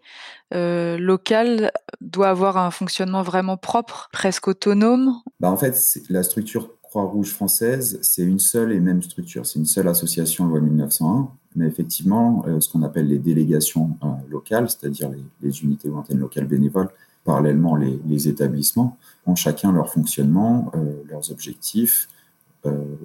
euh, 0.54 0.98
locale 0.98 1.72
doit 2.02 2.30
avoir 2.30 2.58
un 2.58 2.72
fonctionnement 2.72 3.22
vraiment 3.22 3.58
propre, 3.58 4.10
presque 4.12 4.48
autonome. 4.48 5.14
Bah 5.40 5.52
en 5.52 5.58
fait, 5.58 5.78
la 6.10 6.24
structure 6.24 6.70
Croix-Rouge 6.82 7.32
française, 7.32 8.00
c'est 8.02 8.24
une 8.24 8.40
seule 8.40 8.72
et 8.72 8.80
même 8.80 9.02
structure, 9.04 9.46
c'est 9.46 9.60
une 9.60 9.66
seule 9.66 9.88
association 9.88 10.48
loi 10.48 10.60
1901. 10.60 11.30
Mais 11.56 11.68
effectivement, 11.68 12.44
euh, 12.48 12.60
ce 12.60 12.70
qu'on 12.70 12.84
appelle 12.84 13.08
les 13.08 13.20
délégations 13.20 13.92
euh, 14.04 14.08
locales, 14.30 14.70
c'est-à-dire 14.70 15.10
les, 15.10 15.24
les, 15.42 15.64
unités 15.64 15.90
ou 15.90 15.98
antennes 15.98 16.20
locales 16.20 16.46
bénévoles, 16.46 16.90
parallèlement 17.24 17.76
les, 17.76 18.00
les 18.08 18.28
établissements, 18.28 18.98
ont 19.26 19.36
chacun 19.36 19.72
leur 19.72 19.92
fonctionnement, 19.92 20.72
leurs 21.10 21.32
objectifs, 21.32 22.08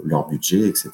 leur 0.04 0.28
budget, 0.28 0.68
etc. 0.68 0.90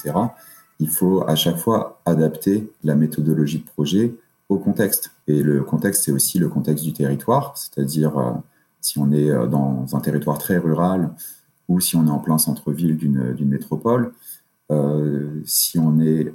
Il 0.78 0.88
faut 0.88 1.22
à 1.26 1.34
chaque 1.34 1.58
fois 1.58 2.00
adapter 2.06 2.70
la 2.84 2.94
méthodologie 2.94 3.58
de 3.58 3.66
projet 3.66 4.14
au 4.48 4.58
contexte. 4.58 5.12
Et 5.28 5.42
le 5.42 5.62
contexte, 5.62 6.04
c'est 6.04 6.12
aussi 6.12 6.38
le 6.38 6.48
contexte 6.48 6.84
du 6.84 6.92
territoire, 6.92 7.56
c'est-à-dire 7.56 8.18
euh, 8.18 8.32
si 8.80 8.98
on 8.98 9.12
est 9.12 9.30
euh, 9.30 9.46
dans 9.46 9.86
un 9.94 10.00
territoire 10.00 10.38
très 10.38 10.58
rural 10.58 11.10
ou 11.68 11.80
si 11.80 11.96
on 11.96 12.06
est 12.06 12.10
en 12.10 12.18
plein 12.18 12.38
centre-ville 12.38 12.96
d'une 12.96 13.48
métropole, 13.48 14.12
si 15.44 15.80
on 15.80 16.00
est 16.00 16.32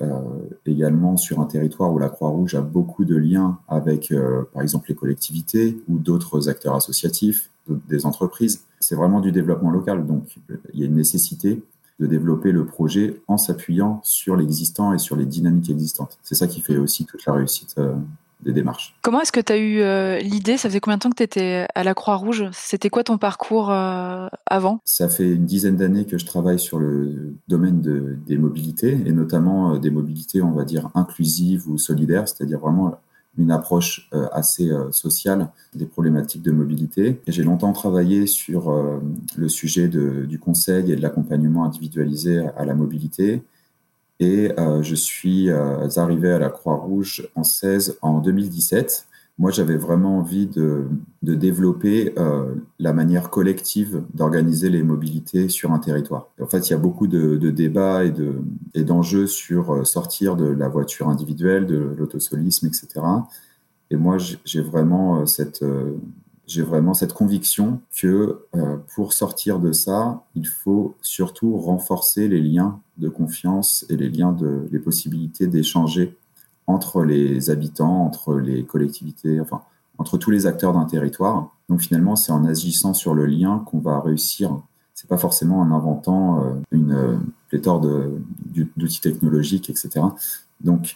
également 0.66 1.16
sur 1.16 1.40
un 1.40 1.46
territoire 1.46 1.94
où 1.94 2.00
la 2.00 2.10
Croix-Rouge 2.10 2.56
a 2.56 2.62
beaucoup 2.62 3.06
de 3.06 3.16
liens 3.16 3.60
avec, 3.70 4.14
par 4.54 4.62
exemple, 4.62 4.88
les 4.90 4.96
collectivités 4.96 5.78
ou 5.90 5.98
d'autres 5.98 6.50
acteurs 6.50 6.76
associatifs, 6.76 7.50
des 7.68 8.06
entreprises, 8.06 8.64
c'est 8.80 8.96
vraiment 8.96 9.20
du 9.20 9.32
développement 9.32 9.72
local. 9.72 10.06
Donc, 10.06 10.38
il 10.74 10.80
y 10.80 10.84
a 10.84 10.86
une 10.86 10.96
nécessité 10.96 11.64
de 12.00 12.08
développer 12.08 12.52
le 12.52 12.66
projet 12.66 13.22
en 13.28 13.38
s'appuyant 13.38 14.02
sur 14.04 14.36
l'existant 14.36 14.94
et 14.94 14.98
sur 14.98 15.16
les 15.16 15.26
dynamiques 15.26 15.70
existantes. 15.70 16.18
C'est 16.24 16.36
ça 16.36 16.48
qui 16.48 16.62
fait 16.62 16.78
aussi 16.78 17.06
toute 17.06 17.26
la 17.26 17.34
réussite 17.34 17.76
euh, 17.78 17.94
des 18.42 18.52
démarches. 18.52 18.96
Comment 19.02 19.22
est-ce 19.22 19.32
que 19.32 19.40
tu 19.40 19.54
as 19.54 19.58
eu 19.58 19.80
euh, 19.80 20.20
l'idée? 20.20 20.58
Ça 20.58 20.68
faisait 20.68 20.82
combien 20.82 20.98
de 20.98 21.02
temps 21.02 21.10
que 21.10 21.16
tu 21.16 21.24
étais 21.24 21.68
à 21.74 21.84
la 21.84 21.94
Croix-Rouge? 21.94 22.50
C'était 22.52 22.90
quoi 22.90 23.04
ton 23.04 23.18
parcours 23.18 23.72
euh, 23.72 24.28
avant? 24.46 24.82
Ça 24.84 25.08
fait 25.08 25.32
une 25.32 25.46
dizaine 25.46 25.78
d'années 25.78 26.06
que 26.06 26.18
je 26.18 26.26
travaille 26.26 26.60
sur 26.60 26.80
le 26.80 27.34
domaine 27.48 27.82
des 28.28 28.38
mobilités, 28.38 29.02
et 29.06 29.14
notamment 29.14 29.78
des 29.78 29.90
mobilités, 29.90 30.42
on 30.42 30.52
va 30.52 30.66
dire, 30.66 30.90
inclusives 30.96 31.70
ou 31.70 31.78
solidaires, 31.78 32.28
c'est-à-dire 32.28 32.60
vraiment 32.60 33.00
une 33.38 33.52
approche 33.52 34.10
euh, 34.14 34.28
assez 34.32 34.72
euh, 34.72 34.92
sociale 34.92 35.50
des 35.74 35.86
problématiques 35.86 36.42
de 36.42 36.52
mobilité. 36.52 37.22
J'ai 37.28 37.44
longtemps 37.44 37.74
travaillé 37.74 38.28
sur 38.28 38.70
euh, 38.70 39.00
le 39.38 39.50
sujet 39.50 39.88
du 39.88 40.40
conseil 40.40 40.92
et 40.92 40.96
de 40.96 41.02
l'accompagnement 41.02 41.66
individualisé 41.66 42.46
à 42.58 42.66
la 42.66 42.74
mobilité. 42.74 43.44
Et 44.22 44.52
je 44.82 44.96
suis 44.96 45.50
arrivé 45.52 46.32
à 46.32 46.40
la 46.40 46.50
Croix-Rouge 46.50 47.28
française 47.34 47.98
en 48.02 48.20
2017 48.20 49.08
moi, 49.38 49.52
j'avais 49.52 49.76
vraiment 49.76 50.20
envie 50.20 50.48
de, 50.48 50.88
développer 51.22 52.14
euh, 52.18 52.56
la 52.80 52.94
manière 52.94 53.30
collective 53.30 54.04
d'organiser 54.14 54.70
les 54.70 54.82
mobilités 54.82 55.50
sur 55.50 55.74
un 55.74 55.80
territoire. 55.80 56.30
En 56.42 56.46
fait, 56.46 56.70
il 56.70 56.72
y 56.72 56.74
a 56.74 56.78
beaucoup 56.78 57.08
de, 57.08 57.50
débats 57.50 58.06
et, 58.06 58.12
de, 58.12 58.36
et 58.74 58.84
d'enjeux 58.86 59.28
sur 59.28 59.74
euh, 59.74 59.84
sortir 59.84 60.38
de 60.38 60.46
la 60.46 60.70
voiture 60.70 61.10
individuelle, 61.10 61.66
de 61.66 61.94
l'autosolisme, 61.98 62.68
etc. 62.68 62.88
Et 63.92 63.98
moi, 63.98 64.18
j'ai 64.18 64.62
vraiment 64.62 65.20
euh, 65.20 65.26
cette, 65.26 65.66
j'ai 66.48 66.62
vraiment 66.62 66.94
cette 66.94 67.12
conviction 67.12 67.82
que 67.98 68.40
pour 68.94 69.14
sortir 69.14 69.60
de 69.60 69.74
ça, 69.74 70.24
il 70.36 70.48
faut 70.48 70.96
surtout 71.02 71.58
renforcer 71.58 72.30
les 72.30 72.40
liens 72.40 72.80
de 72.98 73.10
confiance 73.10 73.86
et 73.90 73.98
les 73.98 74.10
liens 74.10 74.36
les 74.72 74.80
possibilités 74.80 75.48
d'échanger 75.48 76.16
entre 76.68 77.04
les 77.04 77.50
habitants, 77.50 78.06
entre 78.06 78.36
les 78.36 78.64
collectivités, 78.64 79.40
enfin, 79.40 79.62
entre 79.98 80.18
tous 80.18 80.32
les 80.32 80.46
acteurs 80.46 80.74
d'un 80.74 80.86
territoire. 80.86 81.50
Donc 81.70 81.82
finalement, 81.82 82.16
c'est 82.16 82.32
en 82.32 82.46
agissant 82.46 82.94
sur 82.94 83.14
le 83.14 83.26
lien 83.26 83.64
qu'on 83.66 83.80
va 83.80 84.00
réussir. 84.00 84.60
C'est 84.94 85.10
pas 85.10 85.18
forcément 85.18 85.60
en 85.60 85.72
inventant 85.72 86.44
euh, 86.44 86.54
une 86.72 86.94
euh, 86.94 87.18
pléthore 87.50 87.82
d'outils 87.82 89.02
technologiques, 89.02 89.70
etc. 89.70 90.02
Donc, 90.62 90.96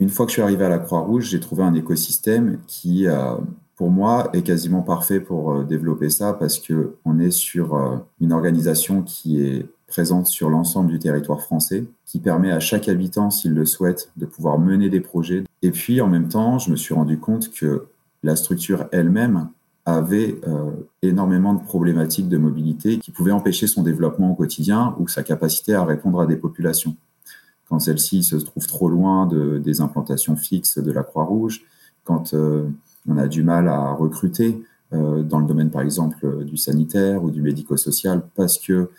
une 0.00 0.10
fois 0.10 0.26
que 0.26 0.30
je 0.30 0.34
suis 0.34 0.42
arrivé 0.42 0.64
à 0.64 0.68
la 0.68 0.78
Croix-Rouge, 0.78 1.24
j'ai 1.30 1.40
trouvé 1.40 1.62
un 1.64 1.74
écosystème 1.74 2.58
qui, 2.66 3.08
euh, 3.08 3.34
pour 3.74 3.90
moi, 3.90 4.28
est 4.32 4.42
quasiment 4.42 4.82
parfait 4.82 5.18
pour 5.18 5.64
développer 5.64 6.10
ça 6.10 6.34
parce 6.34 6.58
que 6.58 6.94
on 7.04 7.18
est 7.18 7.30
sur 7.30 8.00
une 8.20 8.32
organisation 8.32 9.02
qui 9.02 9.42
est 9.42 9.66
présente 9.88 10.26
sur 10.26 10.50
l'ensemble 10.50 10.90
du 10.90 10.98
territoire 10.98 11.40
français, 11.40 11.86
qui 12.04 12.20
permet 12.20 12.52
à 12.52 12.60
chaque 12.60 12.88
habitant, 12.88 13.30
s'il 13.30 13.54
le 13.54 13.66
souhaite, 13.66 14.12
de 14.16 14.26
pouvoir 14.26 14.58
mener 14.58 14.90
des 14.90 15.00
projets. 15.00 15.44
Et 15.62 15.70
puis, 15.70 16.00
en 16.00 16.06
même 16.06 16.28
temps, 16.28 16.58
je 16.58 16.70
me 16.70 16.76
suis 16.76 16.94
rendu 16.94 17.18
compte 17.18 17.50
que 17.50 17.86
la 18.22 18.36
structure 18.36 18.86
elle-même 18.92 19.48
avait 19.86 20.38
euh, 20.46 20.70
énormément 21.00 21.54
de 21.54 21.62
problématiques 21.62 22.28
de 22.28 22.36
mobilité 22.36 22.98
qui 22.98 23.10
pouvaient 23.10 23.32
empêcher 23.32 23.66
son 23.66 23.82
développement 23.82 24.32
au 24.32 24.34
quotidien 24.34 24.94
ou 24.98 25.08
sa 25.08 25.22
capacité 25.22 25.72
à 25.72 25.84
répondre 25.84 26.20
à 26.20 26.26
des 26.26 26.36
populations. 26.36 26.94
Quand 27.68 27.78
celle-ci 27.78 28.22
se 28.22 28.36
trouve 28.36 28.66
trop 28.66 28.88
loin 28.88 29.26
de, 29.26 29.58
des 29.58 29.80
implantations 29.80 30.36
fixes 30.36 30.78
de 30.78 30.92
la 30.92 31.02
Croix-Rouge, 31.02 31.64
quand 32.04 32.34
euh, 32.34 32.68
on 33.08 33.16
a 33.16 33.28
du 33.28 33.42
mal 33.42 33.68
à 33.68 33.92
recruter 33.92 34.62
euh, 34.92 35.22
dans 35.22 35.38
le 35.38 35.46
domaine, 35.46 35.70
par 35.70 35.82
exemple, 35.82 36.44
du 36.44 36.58
sanitaire 36.58 37.24
ou 37.24 37.30
du 37.30 37.40
médico-social, 37.40 38.22
parce 38.34 38.58
que 38.58 38.90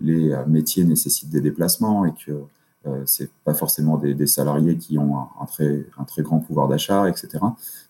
les 0.00 0.34
métiers 0.46 0.84
nécessitent 0.84 1.30
des 1.30 1.40
déplacements 1.40 2.04
et 2.04 2.12
que 2.12 2.42
euh, 2.88 3.02
c'est 3.06 3.30
pas 3.44 3.54
forcément 3.54 3.98
des, 3.98 4.26
salariés 4.26 4.76
qui 4.76 4.98
ont 4.98 5.18
un, 5.18 5.46
très, 5.46 5.84
un 5.98 6.04
très 6.04 6.22
grand 6.22 6.38
pouvoir 6.38 6.68
d'achat, 6.68 7.08
etc. 7.08 7.38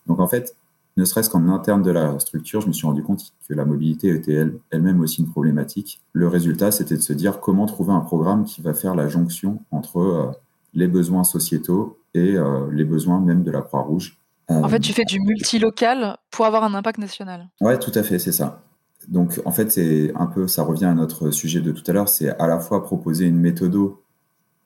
Donc 0.07 0.19
en 0.19 0.27
fait, 0.27 0.55
ne 0.97 1.05
serait-ce 1.05 1.29
qu'en 1.29 1.47
interne 1.47 1.83
de 1.83 1.91
la 1.91 2.19
structure, 2.19 2.61
je 2.61 2.67
me 2.67 2.73
suis 2.73 2.87
rendu 2.87 3.03
compte 3.03 3.33
que 3.47 3.53
la 3.53 3.65
mobilité 3.65 4.09
était 4.09 4.45
elle-même 4.71 4.99
aussi 5.01 5.21
une 5.21 5.29
problématique. 5.29 6.01
Le 6.13 6.27
résultat, 6.27 6.71
c'était 6.71 6.95
de 6.95 7.01
se 7.01 7.13
dire 7.13 7.39
comment 7.39 7.65
trouver 7.67 7.93
un 7.93 8.01
programme 8.01 8.43
qui 8.45 8.61
va 8.61 8.73
faire 8.73 8.95
la 8.95 9.07
jonction 9.07 9.61
entre 9.71 9.99
euh, 9.99 10.31
les 10.73 10.87
besoins 10.87 11.23
sociétaux 11.23 11.97
et 12.13 12.37
les 12.71 12.85
besoins 12.85 13.19
même 13.19 13.43
de 13.43 13.51
la 13.51 13.61
Croix-Rouge. 13.61 14.17
En 14.49 14.67
fait, 14.67 14.79
tu 14.79 14.93
fais 14.93 15.05
du 15.05 15.19
multilocal 15.19 16.17
pour 16.31 16.45
avoir 16.45 16.63
un 16.63 16.73
impact 16.73 16.97
national. 16.97 17.47
Ouais, 17.61 17.77
tout 17.77 17.91
à 17.93 18.01
fait, 18.01 18.17
c'est 18.17 18.31
ça. 18.31 18.63
Donc, 19.09 19.41
en 19.43 19.51
fait, 19.51 19.71
c'est 19.71 20.11
un 20.15 20.27
peu, 20.27 20.47
ça 20.47 20.63
revient 20.63 20.85
à 20.85 20.93
notre 20.93 21.31
sujet 21.31 21.61
de 21.61 21.71
tout 21.71 21.83
à 21.87 21.93
l'heure, 21.93 22.09
c'est 22.09 22.29
à 22.29 22.47
la 22.47 22.59
fois 22.59 22.83
proposer 22.83 23.25
une 23.25 23.39
méthode 23.39 23.75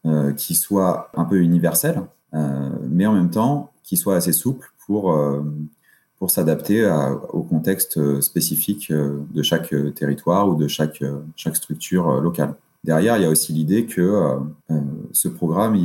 euh, 0.06 0.34
qui 0.34 0.54
soit 0.54 1.10
un 1.16 1.24
peu 1.24 1.38
universelle, 1.38 2.02
euh, 2.34 2.70
mais 2.90 3.06
en 3.06 3.14
même 3.14 3.30
temps 3.30 3.72
qui 3.84 3.96
soit 3.96 4.18
assez 4.18 4.34
souple 4.34 4.70
pour, 4.86 5.14
euh, 5.14 5.42
pour 6.20 6.30
s'adapter 6.30 6.86
au 7.32 7.42
contexte 7.42 8.20
spécifique 8.20 8.92
de 8.92 9.44
chaque 9.44 9.74
territoire 9.96 10.50
ou 10.50 10.56
de 10.56 10.68
chaque, 10.68 11.04
chaque 11.36 11.56
structure 11.56 12.22
locale. 12.22 12.56
Derrière, 12.84 13.18
il 13.18 13.24
y 13.24 13.26
a 13.26 13.30
aussi 13.30 13.54
l'idée 13.54 13.86
que 13.86 14.38
ce 15.12 15.28
programme, 15.28 15.78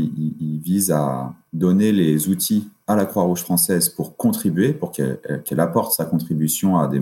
vise 0.65 0.91
à 0.93 1.35
donner 1.53 1.91
les 1.91 2.29
outils 2.29 2.69
à 2.87 2.95
la 2.95 3.05
Croix-Rouge 3.05 3.41
française 3.41 3.89
pour 3.89 4.17
contribuer, 4.17 4.73
pour 4.73 4.93
qu'elle 4.93 5.61
apporte 5.61 5.93
sa 5.93 6.05
contribution 6.05 6.79
à 6.79 6.87
des, 6.87 7.01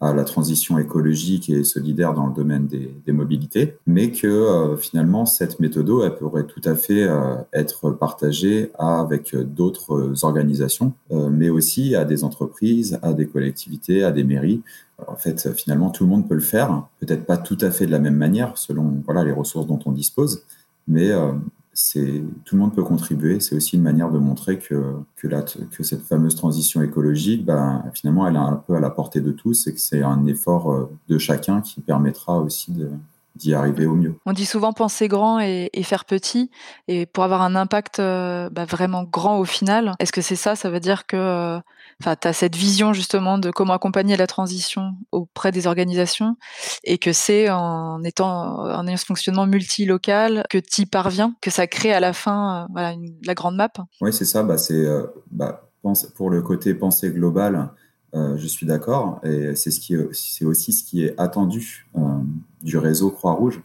à 0.00 0.12
la 0.12 0.24
transition 0.24 0.78
écologique 0.78 1.48
et 1.48 1.64
solidaire 1.64 2.14
dans 2.14 2.26
le 2.26 2.34
domaine 2.34 2.66
des, 2.66 3.12
mobilités, 3.12 3.76
mais 3.86 4.10
que 4.10 4.26
euh, 4.26 4.76
finalement 4.76 5.24
cette 5.24 5.60
méthode 5.60 5.88
elle 6.04 6.16
pourrait 6.16 6.44
tout 6.44 6.60
à 6.64 6.74
fait 6.74 7.04
euh, 7.04 7.36
être 7.52 7.90
partagée 7.90 8.70
avec 8.78 9.36
d'autres 9.36 10.24
organisations, 10.24 10.92
euh, 11.12 11.30
mais 11.30 11.48
aussi 11.48 11.94
à 11.94 12.04
des 12.04 12.24
entreprises, 12.24 12.98
à 13.02 13.12
des 13.12 13.26
collectivités, 13.26 14.02
à 14.02 14.10
des 14.10 14.24
mairies. 14.24 14.62
En 15.06 15.16
fait, 15.16 15.52
finalement, 15.54 15.90
tout 15.90 16.04
le 16.04 16.10
monde 16.10 16.28
peut 16.28 16.34
le 16.34 16.40
faire, 16.40 16.84
peut-être 17.00 17.26
pas 17.26 17.36
tout 17.36 17.58
à 17.60 17.70
fait 17.70 17.86
de 17.86 17.90
la 17.90 17.98
même 17.98 18.16
manière 18.16 18.56
selon 18.56 19.02
voilà 19.04 19.24
les 19.24 19.32
ressources 19.32 19.66
dont 19.66 19.80
on 19.86 19.92
dispose, 19.92 20.44
mais 20.86 21.10
c'est 21.74 22.22
tout 22.44 22.54
le 22.54 22.60
monde 22.60 22.74
peut 22.74 22.84
contribuer. 22.84 23.40
C'est 23.40 23.56
aussi 23.56 23.76
une 23.76 23.82
manière 23.82 24.10
de 24.10 24.18
montrer 24.18 24.58
que 24.58 24.94
que, 25.16 25.82
cette 25.82 26.02
fameuse 26.02 26.36
transition 26.36 26.82
écologique, 26.82 27.44
ben, 27.44 27.84
finalement, 27.92 28.26
elle 28.26 28.36
est 28.36 28.38
un 28.38 28.62
peu 28.66 28.74
à 28.74 28.80
la 28.80 28.90
portée 28.90 29.20
de 29.20 29.32
tous 29.32 29.66
et 29.66 29.74
que 29.74 29.80
c'est 29.80 30.02
un 30.02 30.26
effort 30.26 30.72
euh, 30.72 30.90
de 31.08 31.18
chacun 31.18 31.60
qui 31.60 31.80
permettra 31.80 32.38
aussi 32.38 32.72
d'y 33.36 33.54
arriver 33.54 33.86
au 33.86 33.94
mieux. 33.94 34.14
On 34.26 34.32
dit 34.32 34.46
souvent 34.46 34.72
penser 34.72 35.08
grand 35.08 35.40
et, 35.40 35.70
faire 35.82 36.04
petit, 36.04 36.50
et 36.88 37.06
pour 37.06 37.24
avoir 37.24 37.42
un 37.42 37.56
impact 37.56 37.98
euh, 37.98 38.48
bah, 38.50 38.64
vraiment 38.64 39.04
grand 39.04 39.38
au 39.38 39.44
final, 39.44 39.94
est-ce 39.98 40.12
que 40.12 40.22
c'est 40.22 40.36
ça? 40.36 40.54
Ça 40.54 40.70
veut 40.70 40.80
dire 40.80 41.06
que 41.06 41.16
euh, 41.16 41.60
enfin, 42.00 42.16
tu 42.20 42.28
as 42.28 42.32
cette 42.32 42.56
vision 42.56 42.92
justement 42.92 43.38
de 43.38 43.50
comment 43.50 43.74
accompagner 43.74 44.16
la 44.16 44.26
transition 44.26 44.94
auprès 45.12 45.52
des 45.52 45.66
organisations, 45.66 46.36
et 46.84 46.98
que 46.98 47.12
c'est 47.12 47.50
en 47.50 48.02
étant 48.02 48.58
en 48.58 48.86
ayant 48.86 48.96
ce 48.96 49.04
fonctionnement 49.04 49.46
multilocal 49.46 50.44
que 50.50 50.58
tu 50.58 50.82
y 50.82 50.86
parviens, 50.86 51.34
que 51.40 51.50
ça 51.50 51.66
crée 51.66 51.92
à 51.92 52.00
la 52.00 52.12
fin 52.12 52.66
euh, 52.76 52.94
la 53.24 53.34
grande 53.34 53.56
map 53.56 53.72
Oui, 54.00 54.12
c'est 54.12 54.24
ça. 54.24 54.42
Bah, 54.42 54.58
c'est 54.58 54.84
bah, 55.30 55.68
pour 56.14 56.30
le 56.30 56.42
côté 56.42 56.74
pensée 56.74 57.10
globale, 57.10 57.70
je 58.14 58.46
suis 58.46 58.66
d'accord, 58.66 59.20
et 59.24 59.54
c'est 59.54 60.44
aussi 60.44 60.72
ce 60.72 60.84
qui 60.84 61.04
est 61.04 61.18
attendu 61.18 61.86
du 62.62 62.78
réseau 62.78 63.10
Croix-Rouge. 63.10 63.60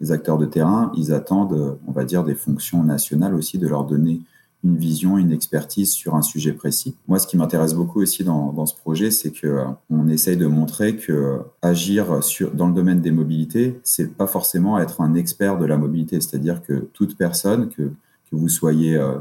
Les 0.00 0.12
acteurs 0.12 0.38
de 0.38 0.46
terrain, 0.46 0.92
ils 0.96 1.12
attendent, 1.12 1.78
on 1.86 1.92
va 1.92 2.04
dire, 2.04 2.22
des 2.22 2.36
fonctions 2.36 2.84
nationales 2.84 3.34
aussi, 3.34 3.58
de 3.58 3.66
leur 3.66 3.84
donner 3.84 4.20
une 4.64 4.76
vision, 4.76 5.18
une 5.18 5.32
expertise 5.32 5.92
sur 5.92 6.14
un 6.14 6.22
sujet 6.22 6.52
précis. 6.52 6.96
Moi, 7.06 7.18
ce 7.18 7.26
qui 7.26 7.36
m'intéresse 7.36 7.74
beaucoup 7.74 8.02
aussi 8.02 8.24
dans, 8.24 8.66
ce 8.66 8.74
projet, 8.74 9.10
c'est 9.10 9.30
que 9.30 9.46
euh, 9.46 9.64
on 9.90 10.08
essaye 10.08 10.36
de 10.36 10.46
montrer 10.46 10.96
que 10.96 11.40
agir 11.62 12.22
sur, 12.24 12.50
dans 12.50 12.66
le 12.66 12.74
domaine 12.74 13.00
des 13.00 13.12
mobilités, 13.12 13.78
c'est 13.84 14.16
pas 14.16 14.26
forcément 14.26 14.78
être 14.78 15.00
un 15.00 15.14
expert 15.14 15.58
de 15.58 15.66
la 15.66 15.76
mobilité. 15.76 16.20
C'est-à-dire 16.20 16.62
que 16.62 16.88
toute 16.92 17.16
personne, 17.16 17.68
que, 17.68 17.90
vous 18.30 18.50
soyez 18.50 18.94
euh, 18.94 19.14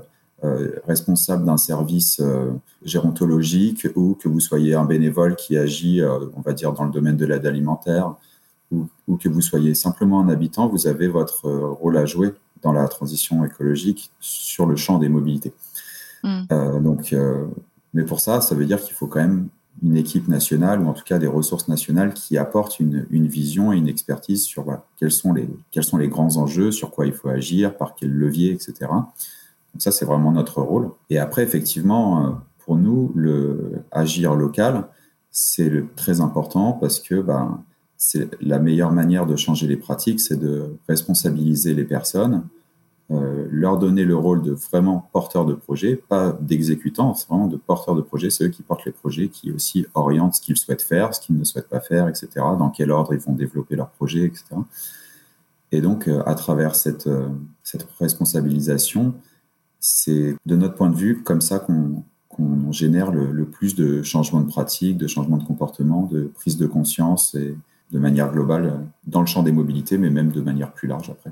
euh, 0.43 0.71
responsable 0.85 1.45
d'un 1.45 1.57
service 1.57 2.19
euh, 2.19 2.51
gérontologique 2.83 3.87
ou 3.95 4.13
que 4.13 4.29
vous 4.29 4.39
soyez 4.39 4.75
un 4.75 4.85
bénévole 4.85 5.35
qui 5.35 5.57
agit, 5.57 6.01
euh, 6.01 6.19
on 6.35 6.41
va 6.41 6.53
dire, 6.53 6.73
dans 6.73 6.83
le 6.83 6.91
domaine 6.91 7.17
de 7.17 7.25
l'aide 7.25 7.47
alimentaire, 7.47 8.13
ou, 8.71 8.87
que 9.17 9.29
vous 9.29 9.41
soyez 9.41 9.73
simplement 9.73 10.19
un 10.21 10.29
habitant, 10.29 10.67
vous 10.67 10.85
avez 10.87 11.07
votre 11.07 11.47
euh, 11.47 11.69
rôle 11.69 11.97
à 11.97 12.05
jouer 12.05 12.33
dans 12.61 12.71
la 12.71 12.87
transition 12.87 13.43
écologique 13.45 14.11
sur 14.19 14.65
le 14.65 14.75
champ 14.75 14.99
des 14.99 15.09
mobilités. 15.09 15.53
Mm. 16.23 16.41
Euh, 16.51 16.79
donc, 16.79 17.13
euh, 17.13 17.45
mais 17.93 18.03
pour 18.03 18.19
ça, 18.19 18.41
ça 18.41 18.55
veut 18.55 18.65
dire 18.65 18.81
qu'il 18.81 18.95
faut 18.95 19.07
quand 19.07 19.19
même 19.19 19.47
une 19.83 19.95
équipe 19.95 20.27
nationale 20.27 20.81
ou 20.81 20.87
en 20.87 20.93
tout 20.93 21.03
cas 21.03 21.19
des 21.19 21.27
ressources 21.27 21.67
nationales 21.67 22.13
qui 22.13 22.37
apportent 22.37 22.79
une, 22.79 23.05
vision 23.27 23.71
et 23.71 23.77
une 23.77 23.87
expertise 23.87 24.43
sur 24.43 24.65
quels, 24.97 25.11
sont 25.11 25.33
les, 25.33 25.47
quels 25.71 25.83
sont 25.83 25.97
les 25.97 26.07
grands 26.07 26.37
enjeux, 26.37 26.71
sur 26.71 26.89
quoi 26.89 27.05
il 27.05 27.13
faut 27.13 27.29
agir, 27.29 27.77
par 27.77 27.93
quel 27.95 28.11
levier, 28.11 28.51
etc. 28.51 28.73
Donc 28.81 29.79
ça, 29.79 29.91
c'est 29.91 30.05
vraiment 30.05 30.31
notre 30.31 30.61
rôle. 30.61 30.89
Et 31.11 31.19
après, 31.19 31.43
effectivement, 31.43 32.25
euh, 32.25 32.29
pour 32.59 32.75
nous, 32.75 33.11
le 33.15 33.83
agir 33.91 34.33
local, 34.35 34.87
c'est 35.31 35.83
très 35.95 36.21
important 36.21 36.73
parce 36.73 36.99
que 36.99 37.21
ben, 37.21 37.63
c'est 37.97 38.29
la 38.41 38.59
meilleure 38.59 38.91
manière 38.91 39.25
de 39.25 39.35
changer 39.35 39.67
les 39.67 39.77
pratiques, 39.77 40.19
c'est 40.19 40.39
de 40.39 40.75
responsabiliser 40.87 41.73
les 41.73 41.83
personnes, 41.83 42.43
euh, 43.09 43.47
leur 43.49 43.79
donner 43.79 44.03
le 44.03 44.15
rôle 44.15 44.43
de 44.43 44.51
vraiment 44.51 45.09
porteur 45.13 45.45
de 45.45 45.53
projet, 45.53 45.95
pas 45.95 46.37
d'exécutant, 46.41 47.13
vraiment 47.27 47.47
de 47.47 47.57
porteur 47.57 47.95
de 47.95 48.01
projet, 48.01 48.29
c'est 48.29 48.45
eux 48.45 48.49
qui 48.49 48.61
portent 48.61 48.85
les 48.85 48.91
projets, 48.91 49.29
qui 49.29 49.51
aussi 49.51 49.85
orientent 49.95 50.35
ce 50.35 50.41
qu'ils 50.41 50.57
souhaitent 50.57 50.81
faire, 50.81 51.15
ce 51.15 51.21
qu'ils 51.21 51.37
ne 51.37 51.43
souhaitent 51.43 51.69
pas 51.69 51.79
faire, 51.79 52.07
etc., 52.07 52.27
dans 52.35 52.69
quel 52.69 52.91
ordre 52.91 53.13
ils 53.13 53.19
vont 53.19 53.33
développer 53.33 53.75
leur 53.75 53.89
projet, 53.89 54.25
etc. 54.25 54.43
Et 55.71 55.81
donc, 55.81 56.07
euh, 56.07 56.21
à 56.25 56.35
travers 56.35 56.75
cette, 56.75 57.07
euh, 57.07 57.29
cette 57.63 57.87
responsabilisation, 57.99 59.15
c'est 59.79 60.35
de 60.45 60.55
notre 60.55 60.75
point 60.75 60.89
de 60.89 60.95
vue 60.95 61.23
comme 61.23 61.41
ça 61.41 61.59
qu'on 61.59 62.71
génère 62.71 63.11
le, 63.11 63.31
le, 63.31 63.45
plus 63.45 63.73
de 63.73 64.03
changements 64.03 64.41
de 64.41 64.47
pratique, 64.47 64.97
de 64.97 65.07
changements 65.07 65.37
de 65.37 65.43
comportement, 65.43 66.03
de 66.03 66.29
prise 66.35 66.57
de 66.57 66.67
conscience 66.67 67.33
et 67.35 67.55
de 67.91 67.99
manière 67.99 68.31
globale 68.31 68.85
dans 69.05 69.21
le 69.21 69.27
champ 69.27 69.43
des 69.43 69.51
mobilités, 69.51 69.97
mais 69.97 70.09
même 70.09 70.31
de 70.31 70.41
manière 70.41 70.71
plus 70.71 70.87
large 70.87 71.09
après. 71.09 71.31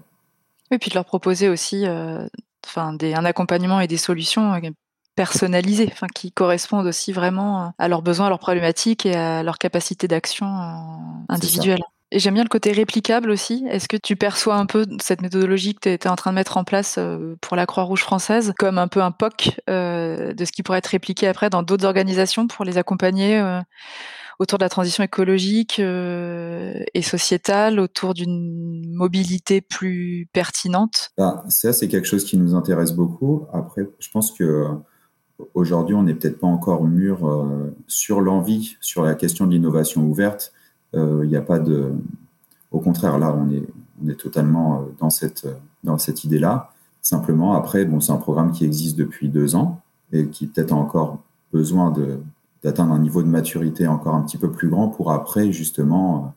Et 0.72 0.78
puis 0.78 0.90
de 0.90 0.96
leur 0.96 1.06
proposer 1.06 1.50
aussi 1.50 1.86
euh, 1.86 2.26
enfin, 2.66 2.98
un 3.02 3.26
accompagnement 3.26 3.82
et 3.82 3.88
des 3.88 3.98
solutions 3.98 4.54
euh, 4.54 4.70
personnalisées, 5.16 5.90
enfin, 5.92 6.08
qui 6.14 6.32
correspondent 6.32 6.88
aussi 6.88 7.12
vraiment 7.14 7.74
à 7.78 7.88
leurs 7.88 8.02
besoins, 8.02 8.28
à 8.28 8.30
leurs 8.30 8.40
problématiques 8.40 9.06
et 9.06 9.16
à 9.16 9.44
leur 9.44 9.58
capacité 9.58 10.08
d'action 10.08 10.48
euh, 10.48 10.76
individuelle. 11.30 11.82
Et 12.12 12.20
j'aime 12.20 12.36
bien 12.36 12.44
le 12.44 12.50
côté 12.50 12.72
réplicable 12.72 13.30
aussi. 13.30 13.66
Est-ce 13.70 13.88
que 13.88 13.98
tu 13.98 14.16
perçois 14.16 14.56
un 14.56 14.66
peu 14.66 14.86
cette 15.02 15.22
méthodologie 15.22 15.74
que 15.74 15.82
tu 15.82 15.90
étais 15.90 16.08
en 16.08 16.16
train 16.16 16.32
de 16.32 16.36
mettre 16.36 16.56
en 16.58 16.64
place 16.64 17.00
pour 17.42 17.58
la 17.58 17.66
Croix-Rouge 17.66 18.02
française 18.02 18.54
comme 18.58 18.78
un 18.78 18.88
peu 18.88 19.02
un 19.02 19.12
POC 19.12 19.60
de 19.68 20.46
ce 20.46 20.52
qui 20.52 20.62
pourrait 20.62 20.78
être 20.78 20.88
répliqué 20.88 21.28
après 21.28 21.50
dans 21.50 21.64
d'autres 21.64 21.86
organisations 21.86 22.48
pour 22.48 22.64
les 22.64 22.78
accompagner 22.78 23.42
autour 24.40 24.58
de 24.58 24.64
la 24.64 24.70
transition 24.70 25.04
écologique 25.04 25.80
euh, 25.80 26.74
et 26.94 27.02
sociétale, 27.02 27.80
autour 27.80 28.14
d'une 28.14 28.94
mobilité 28.94 29.62
plus 29.62 30.28
pertinente 30.34 31.12
bah, 31.18 31.44
Ça, 31.50 31.74
c'est 31.74 31.88
quelque 31.88 32.08
chose 32.08 32.26
qui 32.26 32.38
nous 32.38 32.56
intéresse 32.56 32.92
beaucoup. 32.94 33.46
Après, 33.54 33.88
je 34.00 34.10
pense 34.10 34.32
que 34.32 34.68
aujourd'hui, 35.54 35.96
on 35.96 36.04
n'est 36.04 36.14
peut-être 36.14 36.40
pas 36.40 36.48
encore 36.48 36.84
mûr 36.84 37.28
euh, 37.28 37.76
sur 37.88 38.22
l'envie, 38.22 38.78
sur 38.82 39.04
la 39.04 39.16
question 39.16 39.46
de 39.46 39.52
l'innovation 39.52 40.04
ouverte. 40.04 40.54
Euh, 40.94 41.22
il 41.24 41.30
n'y 41.30 41.38
a 41.38 41.42
pas 41.42 41.60
de. 41.60 41.92
Au 42.72 42.80
contraire, 42.80 43.18
là, 43.18 43.34
on 43.34 43.50
est, 43.52 43.64
on 44.04 44.10
est 44.10 44.20
totalement 44.20 44.86
dans 45.00 45.10
cette, 45.10 45.48
dans 45.84 45.98
cette 45.98 46.24
idée-là. 46.26 46.72
Simplement, 47.02 47.54
après, 47.54 47.86
bon, 47.86 48.02
c'est 48.02 48.12
un 48.12 48.18
programme 48.18 48.52
qui 48.52 48.66
existe 48.66 48.98
depuis 48.98 49.30
deux 49.30 49.56
ans 49.56 49.82
et 50.12 50.28
qui 50.28 50.48
peut-être 50.48 50.74
a 50.74 50.76
encore 50.76 51.20
besoin 51.54 51.92
de, 51.92 52.20
d'atteindre 52.66 52.94
un 52.94 53.00
niveau 53.00 53.22
de 53.22 53.28
maturité 53.28 53.88
encore 53.88 54.16
un 54.16 54.24
petit 54.24 54.40
peu 54.40 54.52
plus 54.52 54.70
grand 54.70 54.88
pour 54.88 55.12
après 55.12 55.52
justement 55.52 56.34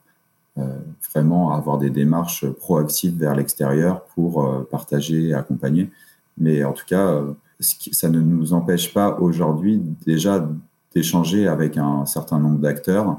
euh, 0.58 0.62
euh, 0.62 0.78
vraiment 1.14 1.52
avoir 1.52 1.78
des 1.78 1.88
démarches 1.88 2.46
proactives 2.46 3.18
vers 3.18 3.34
l'extérieur 3.34 4.04
pour 4.14 4.44
euh, 4.44 4.68
partager 4.70 5.28
et 5.28 5.34
accompagner. 5.34 5.90
Mais 6.36 6.64
en 6.64 6.74
tout 6.74 6.84
cas, 6.86 7.22
ça 7.60 8.10
ne 8.10 8.20
nous 8.20 8.52
empêche 8.52 8.92
pas 8.92 9.18
aujourd'hui 9.20 9.80
déjà 10.04 10.46
d'échanger 10.94 11.48
avec 11.48 11.78
un 11.78 12.04
certain 12.04 12.38
nombre 12.38 12.58
d'acteurs 12.58 13.16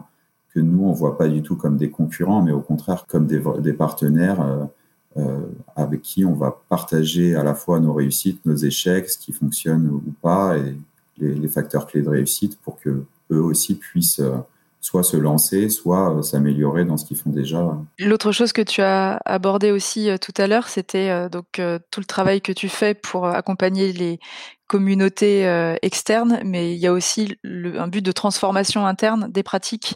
que 0.54 0.60
nous, 0.60 0.84
on 0.84 0.92
voit 0.92 1.18
pas 1.18 1.28
du 1.28 1.42
tout 1.42 1.56
comme 1.56 1.78
des 1.78 1.90
concurrents, 1.90 2.44
mais 2.44 2.52
au 2.52 2.62
contraire 2.62 3.06
comme 3.08 3.26
des, 3.26 3.74
partenaires 3.74 4.68
avec 5.76 6.02
qui 6.02 6.24
on 6.24 6.34
va 6.34 6.58
partager 6.70 7.36
à 7.36 7.44
la 7.44 7.56
fois 7.56 7.80
nos 7.80 7.94
réussites, 7.94 8.46
nos 8.46 8.56
échecs, 8.56 9.10
ce 9.10 9.18
qui 9.18 9.34
fonctionne 9.34 9.90
ou 9.90 10.02
pas, 10.22 10.56
les, 11.20 11.48
facteurs 11.48 11.88
clés 11.88 12.02
de 12.02 12.10
réussite 12.10 12.60
pour 12.62 12.80
que 12.80 13.04
eux 13.32 13.42
aussi 13.42 13.76
puissent 13.76 14.20
euh, 14.20 14.38
soit 14.82 15.04
se 15.04 15.18
lancer, 15.18 15.70
soit 15.70 16.18
euh, 16.18 16.22
s'améliorer 16.22 16.86
dans 16.86 16.98
ce 16.98 17.06
qu'ils 17.06 17.18
font 17.18 17.30
déjà. 17.30 17.78
L'autre 18.00 18.32
chose 18.32 18.54
que 18.54 18.62
tu 18.62 18.82
as 18.82 19.20
abordé 19.26 19.72
aussi 19.72 20.10
euh, 20.10 20.18
tout 20.18 20.34
à 20.38 20.48
l'heure, 20.48 20.68
c'était 20.68 21.30
donc 21.30 21.62
tout 21.92 22.00
le 22.00 22.06
travail 22.06 22.42
que 22.42 22.52
tu 22.52 22.70
fais 22.70 22.94
pour 22.94 23.28
accompagner 23.28 23.92
les 23.92 24.20
communautés 24.68 25.46
externes, 25.82 26.42
mais 26.46 26.76
il 26.76 26.80
y 26.80 26.86
a 26.86 26.94
aussi 26.94 27.38
un 27.44 27.88
but 27.88 28.06
de 28.06 28.12
transformation 28.12 28.86
interne 28.86 29.28
des 29.32 29.42
pratiques 29.42 29.96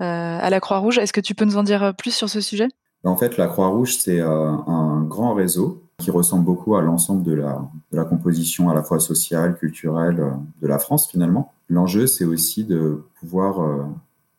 à 0.00 0.50
la 0.50 0.60
Croix-Rouge. 0.60 0.98
Est-ce 0.98 1.12
que 1.12 1.20
tu 1.20 1.36
peux 1.36 1.44
nous 1.44 1.56
en 1.56 1.62
dire 1.62 1.94
plus 1.96 2.12
sur 2.12 2.28
ce 2.28 2.40
sujet? 2.40 2.66
En 3.04 3.16
fait, 3.16 3.36
la 3.36 3.46
Croix-Rouge, 3.46 3.96
c'est 3.96 4.20
un 4.20 5.04
grand 5.04 5.34
réseau 5.34 5.87
qui 5.98 6.10
ressemble 6.12 6.44
beaucoup 6.44 6.76
à 6.76 6.82
l'ensemble 6.82 7.24
de 7.24 7.34
la, 7.34 8.04
composition 8.04 8.70
à 8.70 8.74
la 8.74 8.82
fois 8.82 9.00
sociale, 9.00 9.58
culturelle 9.58 10.20
euh, 10.20 10.30
de 10.62 10.68
la 10.68 10.78
France 10.78 11.10
finalement. 11.10 11.52
L'enjeu, 11.68 12.06
c'est 12.06 12.24
aussi 12.24 12.64
de 12.64 13.02
pouvoir 13.18 13.60
euh, 13.60 13.82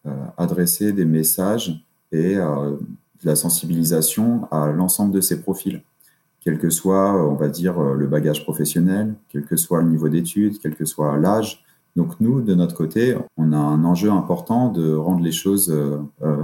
euh, 0.08 0.26
adresser 0.38 0.94
des 0.94 1.06
messages 1.06 1.86
et 2.12 2.36
de 2.36 2.80
la 3.24 3.36
sensibilisation 3.36 4.48
à 4.50 4.72
l'ensemble 4.72 5.14
de 5.14 5.22
ces 5.22 5.44
profils, 5.44 5.84
quel 6.42 6.58
que 6.58 6.72
soit, 6.72 7.14
on 7.24 7.36
va 7.36 7.50
dire, 7.50 7.80
le 7.80 8.08
bagage 8.08 8.44
professionnel, 8.44 9.14
quel 9.28 9.46
que 9.46 9.56
soit 9.58 9.84
le 9.84 9.90
niveau 9.90 10.10
d'études, 10.10 10.58
quel 10.60 10.74
que 10.74 10.86
soit 10.86 11.20
l'âge. 11.20 11.64
Donc 11.96 12.20
nous, 12.20 12.42
de 12.42 12.56
notre 12.56 12.74
côté, 12.74 13.16
on 13.38 13.54
a 13.54 13.58
un 13.58 13.84
enjeu 13.84 14.10
important 14.10 14.72
de 14.72 14.92
rendre 14.96 15.24
les 15.24 15.32
choses 15.32 15.72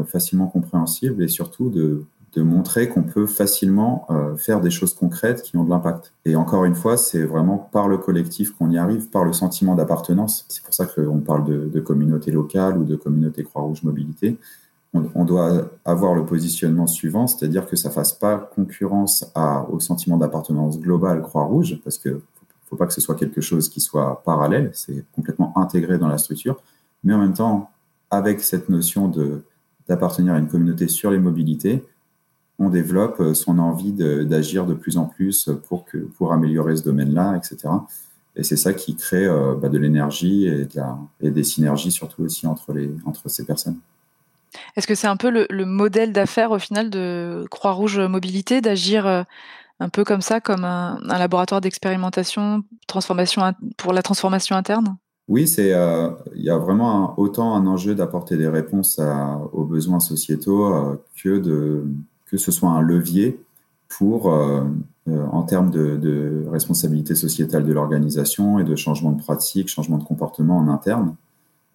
facilement 0.06 0.46
compréhensibles 0.46 1.24
et 1.24 1.28
surtout 1.28 1.72
de 1.72 2.06
de 2.36 2.44
montrer 2.44 2.90
qu'on 2.90 3.04
peut 3.04 3.28
facilement 3.28 4.06
euh, 4.10 4.36
faire 4.36 4.60
des 4.60 4.70
choses 4.70 4.94
concrètes 4.94 5.42
qui 5.42 5.56
ont 5.56 5.64
de 5.64 5.70
l'impact. 5.70 6.14
Et 6.26 6.36
encore 6.36 6.66
une 6.66 6.76
fois, 6.76 6.98
c'est 6.98 7.24
vraiment 7.24 7.58
par 7.58 7.88
le 7.88 7.98
collectif 7.98 8.52
qu'on 8.52 8.70
y 8.70 8.78
arrive, 8.78 9.10
par 9.10 9.24
le 9.24 9.32
sentiment 9.32 9.74
d'appartenance. 9.76 10.46
C'est 10.50 10.62
pour 10.64 10.74
ça 10.74 10.86
qu'on 10.86 11.20
parle 11.20 11.46
de, 11.46 11.80
communauté 11.80 12.32
locale 12.32 12.78
ou 12.78 12.84
de 12.84 12.96
communauté 12.96 13.44
Croix-Rouge 13.44 13.84
Mobilité. 13.84 14.38
On, 14.94 15.26
doit 15.26 15.70
avoir 15.84 16.16
le 16.16 16.26
positionnement 16.26 16.88
suivant, 16.88 17.28
c'est-à-dire 17.28 17.68
que 17.68 17.76
ça 17.76 17.90
fasse 17.90 18.14
pas 18.14 18.38
concurrence 18.56 19.30
au 19.70 19.82
sentiment 19.82 20.16
d'appartenance 20.16 20.80
global 20.80 21.22
Croix-Rouge, 21.22 21.82
parce 21.84 21.98
que 21.98 22.22
faut 22.70 22.78
pas 22.78 22.88
que 22.88 22.94
ce 22.94 23.02
soit 23.02 23.16
quelque 23.16 23.42
chose 23.42 23.68
qui 23.68 23.82
soit 23.82 24.22
parallèle, 24.24 24.72
c'est 24.74 25.04
complètement 25.14 25.52
intégré 25.58 25.98
dans 25.98 26.08
la 26.08 26.18
structure, 26.18 26.62
mais 27.04 27.14
en 27.14 27.20
même 27.20 27.34
temps, 27.34 27.72
avec 28.10 28.40
cette 28.40 28.70
notion 28.70 29.10
de 29.10 29.44
d'appartenir 29.88 30.34
à 30.34 30.40
une 30.40 30.48
communauté 30.48 30.88
sur 30.88 31.12
les 31.12 31.20
mobilités, 31.20 31.84
on 32.60 32.70
développe 32.70 33.20
euh, 33.20 33.34
son 33.34 33.60
envie 33.60 33.92
d'agir 33.92 34.66
de, 34.66 34.74
plus 34.74 34.98
en 34.98 35.06
plus 35.06 35.50
pour, 35.68 35.86
que, 35.86 35.98
pour 35.98 36.32
améliorer 36.34 36.76
ce 36.76 36.84
domaine-là, 36.84 37.38
etc. 37.38 37.74
Et 38.36 38.44
c'est 38.44 38.58
ça 38.58 38.74
qui 38.74 38.96
crée 38.96 39.26
euh, 39.26 39.56
bah, 39.56 39.70
de 39.70 39.78
l'énergie 39.78 40.48
et, 40.48 40.68
et, 41.22 41.32
des 41.32 41.44
synergies 41.44 41.92
surtout 41.92 42.24
aussi 42.24 42.48
entre, 42.48 42.74
les, 42.74 42.92
entre 43.06 43.30
ces 43.30 43.46
personnes. 43.46 43.78
Est-ce 44.78 44.88
que 44.88 44.96
c'est 44.96 45.08
un 45.08 45.18
peu 45.18 45.30
le, 45.30 45.66
modèle 45.66 46.14
d'affaires 46.14 46.52
au 46.52 46.60
final 46.60 46.90
de 46.90 47.46
Croix-Rouge 47.52 48.00
Mobilité 48.00 48.62
d'agir 48.62 49.06
euh, 49.06 49.24
un 49.82 49.90
peu 49.90 50.06
comme 50.06 50.22
ça, 50.22 50.40
comme 50.40 50.64
un, 50.64 51.00
laboratoire 51.04 51.60
d'expérimentation, 51.60 52.64
transformation 52.88 53.54
pour 53.76 53.92
la 53.92 54.02
transformation 54.02 54.56
interne? 54.56 54.96
Oui, 55.28 55.48
c'est 55.48 55.72
il 56.36 56.44
y 56.44 56.50
a 56.50 56.58
vraiment 56.58 57.20
autant 57.20 57.56
un 57.56 57.66
enjeu 57.66 57.96
d'apporter 57.96 58.38
des 58.38 58.48
réponses 58.48 59.02
aux 59.52 59.66
besoins 59.66 60.00
sociétaux 60.00 60.98
que 61.22 61.40
de 61.40 61.84
que 62.26 62.38
ce 62.38 62.52
soit 62.52 62.70
un 62.70 62.82
levier 62.82 63.40
pour, 63.90 64.34
euh, 64.34 64.64
euh, 65.08 65.26
en 65.32 65.44
termes 65.44 65.72
de, 65.72 66.46
responsabilité 66.50 67.16
sociétale 67.16 67.66
de 67.66 67.74
l'organisation 67.74 68.60
et 68.60 68.64
de 68.64 68.76
changement 68.76 69.12
de 69.12 69.22
pratique, 69.22 69.68
changement 69.68 69.98
de 69.98 70.04
comportement 70.04 70.58
en 70.58 70.68
interne, 70.68 71.16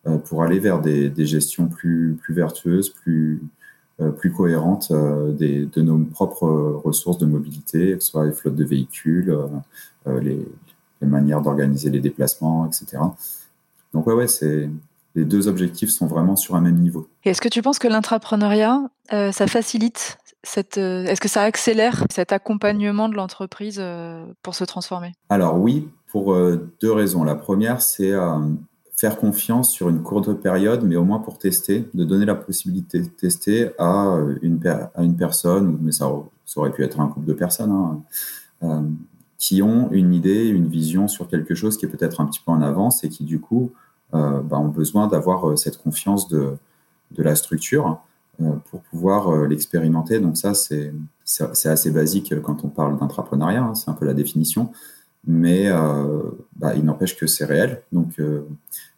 euh, 0.07 0.17
pour 0.19 0.43
aller 0.43 0.59
vers 0.59 0.81
des, 0.81 1.13
gestions 1.27 1.69
plus, 1.69 2.17
plus 2.21 2.35
vertueuses, 2.35 2.91
plus, 2.91 3.43
plus 4.17 4.33
cohérentes 4.33 4.91
des, 5.37 5.67
de 5.67 5.83
nos 5.83 5.99
propres 5.99 6.49
ressources 6.83 7.19
de 7.19 7.27
mobilité, 7.27 7.99
que 7.99 8.03
ce 8.03 8.11
soit 8.11 8.25
les 8.25 8.33
flottes 8.33 8.57
de 8.57 8.65
véhicules, 8.65 9.37
les, 10.07 10.49
les 11.03 11.07
manières 11.07 11.43
d'organiser 11.43 11.91
les 11.91 12.01
déplacements, 12.01 12.67
etc. 12.67 13.03
Donc 13.93 14.07
ouais, 14.07 14.15
ouais, 14.15 14.27
c'est 14.27 14.71
les 15.15 15.27
deux 15.27 15.49
objectifs 15.49 15.91
sont 15.91 16.07
vraiment 16.07 16.35
sur 16.35 16.55
un 16.55 16.63
même 16.63 16.79
niveau. 16.79 17.09
Est-ce 17.25 17.43
que 17.43 17.51
tu 17.51 17.61
penses 17.61 17.79
que 17.79 17.89
l'intrapreneuriat, 17.89 18.81
ça 19.11 19.47
facilite 19.47 20.17
euh, 20.79 21.05
est-ce 21.05 21.21
que 21.21 21.29
ça 21.29 21.43
accélère 21.43 22.05
cet 22.11 22.33
accompagnement 22.33 23.09
de 23.09 23.15
l'entreprise 23.15 23.79
euh, 23.79 24.25
pour 24.43 24.55
se 24.55 24.65
transformer? 24.65 25.13
Alors 25.29 25.59
oui, 25.59 25.89
pour 26.09 26.33
euh, 26.33 26.71
deux 26.81 26.93
raisons. 26.93 27.25
La 27.25 27.35
première, 27.35 27.81
c'est 27.81 28.13
faire 28.97 29.17
confiance 29.17 29.71
sur 29.71 29.89
une 29.89 30.03
courte 30.03 30.33
période, 30.35 30.83
mais 30.85 30.97
au 30.97 31.05
moins 31.05 31.21
pour 31.21 31.39
tester, 31.39 31.89
de 31.95 32.05
donner 32.05 32.27
la 32.27 32.35
possibilité 32.35 33.01
de 33.01 33.07
tester 33.07 33.71
à 33.79 34.19
une, 34.43 34.59
personne, 35.17 35.79
mais 35.81 35.93
ça, 35.93 36.11
aurait 36.57 36.73
pu 36.73 36.85
être 36.85 37.01
un 37.01 37.09
couple 37.09 37.27
de 37.27 37.33
personnes, 37.33 38.03
hein, 38.63 38.85
qui 39.39 39.63
ont 39.63 39.91
une 39.91 40.13
idée, 40.13 40.47
une 40.49 40.67
vision 40.67 41.09
sur 41.09 41.29
quelque 41.29 41.55
chose 41.55 41.79
qui 41.79 41.87
est 41.87 41.89
peut-être 41.89 42.21
un 42.21 42.27
petit 42.27 42.41
peu 42.45 42.53
en 42.53 42.61
avance 42.61 43.03
et 43.03 43.09
qui 43.09 43.25
du 43.25 43.41
coup 43.41 43.73
bah, 44.13 44.59
ont 44.59 44.69
besoin 44.69 45.07
d'avoir 45.07 45.57
cette 45.57 45.79
confiance 45.79 46.29
de 46.29 46.59
la 47.17 47.35
structure 47.35 48.03
pour 48.71 48.81
pouvoir 48.83 49.47
l'expérimenter. 49.47 50.21
Donc 50.21 50.37
ça, 50.37 50.55
c'est 50.55 50.93
assez 51.69 51.91
basique 51.91 52.35
quand 52.43 52.65
on 52.65 52.69
parle 52.69 52.99
d'entrepreneuriat, 52.99 53.63
hein, 53.63 53.75
c'est 53.75 53.91
un 53.91 53.95
peu 53.95 54.07
la 54.07 54.15
définition, 54.15 54.71
mais 55.27 55.69
bah, 56.57 56.75
il 56.75 56.85
n'empêche 56.85 57.17
que 57.17 57.27
c'est 57.27 57.45
réel. 57.45 57.83
Donc, 57.93 58.21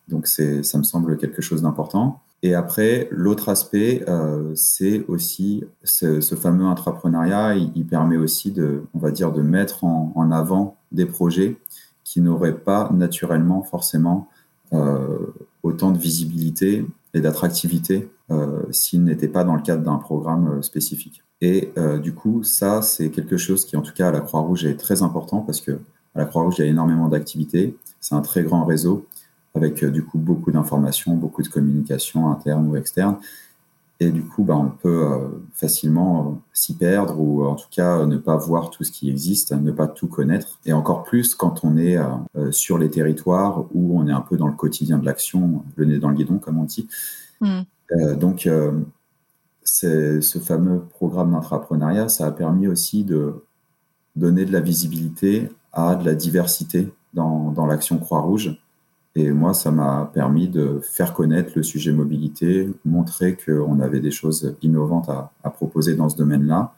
donc 0.08 0.26
ça 0.26 0.78
me 0.78 0.84
semble 0.84 1.16
quelque 1.16 1.42
chose 1.42 1.62
d'important. 1.62 2.20
Et 2.44 2.54
après, 2.54 3.08
l'autre 3.12 3.48
aspect, 3.48 4.04
euh, 4.08 4.52
c'est 4.56 5.04
aussi 5.06 5.64
ce, 5.84 6.20
fameux 6.34 6.64
intrapreneuriat. 6.64 7.54
Il, 7.54 7.86
permet 7.86 8.16
aussi 8.16 8.50
de, 8.50 8.82
on 8.94 8.98
va 8.98 9.12
dire, 9.12 9.32
de 9.32 9.42
mettre 9.42 9.84
en, 9.84 10.30
avant 10.32 10.76
des 10.90 11.06
projets 11.06 11.56
qui 12.02 12.20
n'auraient 12.20 12.58
pas 12.58 12.90
naturellement 12.92 13.62
forcément 13.62 14.28
euh, 14.72 15.18
autant 15.62 15.92
de 15.92 15.98
visibilité 15.98 16.84
et 17.14 17.20
d'attractivité 17.20 18.10
euh, 18.32 18.62
s'ils 18.70 19.04
n'étaient 19.04 19.28
pas 19.28 19.44
dans 19.44 19.54
le 19.54 19.62
cadre 19.62 19.82
d'un 19.82 19.98
programme 19.98 20.62
spécifique. 20.62 21.22
Et 21.40 21.72
du 22.00 22.14
coup, 22.14 22.44
ça, 22.44 22.82
c'est 22.82 23.10
quelque 23.10 23.36
chose 23.36 23.64
qui, 23.64 23.76
en 23.76 23.82
tout 23.82 23.92
cas, 23.92 24.10
à 24.10 24.12
la 24.12 24.20
Croix-Rouge 24.20 24.64
est 24.64 24.76
très 24.76 25.02
important 25.02 25.40
parce 25.40 25.60
que 25.60 25.72
à 26.14 26.20
la 26.20 26.24
Croix-Rouge, 26.24 26.54
il 26.58 26.62
y 26.62 26.64
a 26.64 26.70
énormément 26.70 27.08
d'activités. 27.08 27.76
C'est 28.00 28.14
un 28.14 28.20
très 28.20 28.44
grand 28.44 28.64
réseau 28.64 29.06
avec 29.54 29.82
euh, 29.82 29.90
du 29.90 30.04
coup 30.04 30.18
beaucoup 30.18 30.50
d'informations, 30.50 31.14
beaucoup 31.14 31.42
de 31.42 31.48
communication 31.48 32.30
interne 32.30 32.68
ou 32.68 32.76
externe. 32.76 33.16
Et 34.00 34.10
du 34.10 34.24
coup, 34.24 34.42
bah, 34.42 34.56
on 34.56 34.70
peut 34.70 35.04
euh, 35.04 35.28
facilement 35.54 36.26
euh, 36.26 36.40
s'y 36.52 36.74
perdre 36.74 37.20
ou 37.20 37.44
en 37.46 37.54
tout 37.54 37.68
cas 37.70 38.04
ne 38.04 38.16
pas 38.16 38.36
voir 38.36 38.70
tout 38.70 38.82
ce 38.82 38.90
qui 38.90 39.08
existe, 39.08 39.52
ne 39.52 39.70
pas 39.70 39.86
tout 39.86 40.08
connaître. 40.08 40.58
Et 40.66 40.72
encore 40.72 41.04
plus 41.04 41.34
quand 41.34 41.64
on 41.64 41.76
est 41.76 41.98
sur 42.50 42.78
les 42.78 42.90
territoires 42.90 43.64
où 43.72 43.98
on 43.98 44.08
est 44.08 44.12
un 44.12 44.20
peu 44.20 44.36
dans 44.36 44.48
le 44.48 44.54
quotidien 44.54 44.98
de 44.98 45.06
l'action, 45.06 45.62
le 45.76 45.84
nez 45.84 45.98
dans 45.98 46.08
le 46.08 46.16
guidon, 46.16 46.38
comme 46.38 46.58
on 46.58 46.64
dit. 46.64 46.88
Mm. 47.40 47.60
Donc, 48.16 48.48
ce 49.64 50.38
fameux 50.38 50.80
programme 50.80 51.32
d'entrepreneuriat, 51.32 52.08
ça 52.08 52.26
a 52.26 52.30
permis 52.32 52.68
aussi 52.68 53.04
de 53.04 53.44
donner 54.16 54.44
de 54.44 54.52
la 54.52 54.60
visibilité 54.60 55.48
à 55.72 55.94
de 55.94 56.04
la 56.04 56.14
diversité 56.14 56.92
dans, 57.14 57.66
l'action 57.66 57.98
Croix-Rouge 57.98 58.58
et 59.14 59.30
moi, 59.30 59.52
ça 59.52 59.70
m'a 59.70 60.10
permis 60.14 60.48
de 60.48 60.80
faire 60.82 61.12
connaître 61.12 61.52
le 61.54 61.62
sujet 61.62 61.92
mobilité, 61.92 62.70
montrer 62.84 63.36
qu'on 63.36 63.78
avait 63.80 64.00
des 64.00 64.10
choses 64.10 64.56
innovantes 64.62 65.10
à, 65.10 65.30
à 65.44 65.50
proposer 65.50 65.94
dans 65.94 66.08
ce 66.08 66.16
domaine-là. 66.16 66.72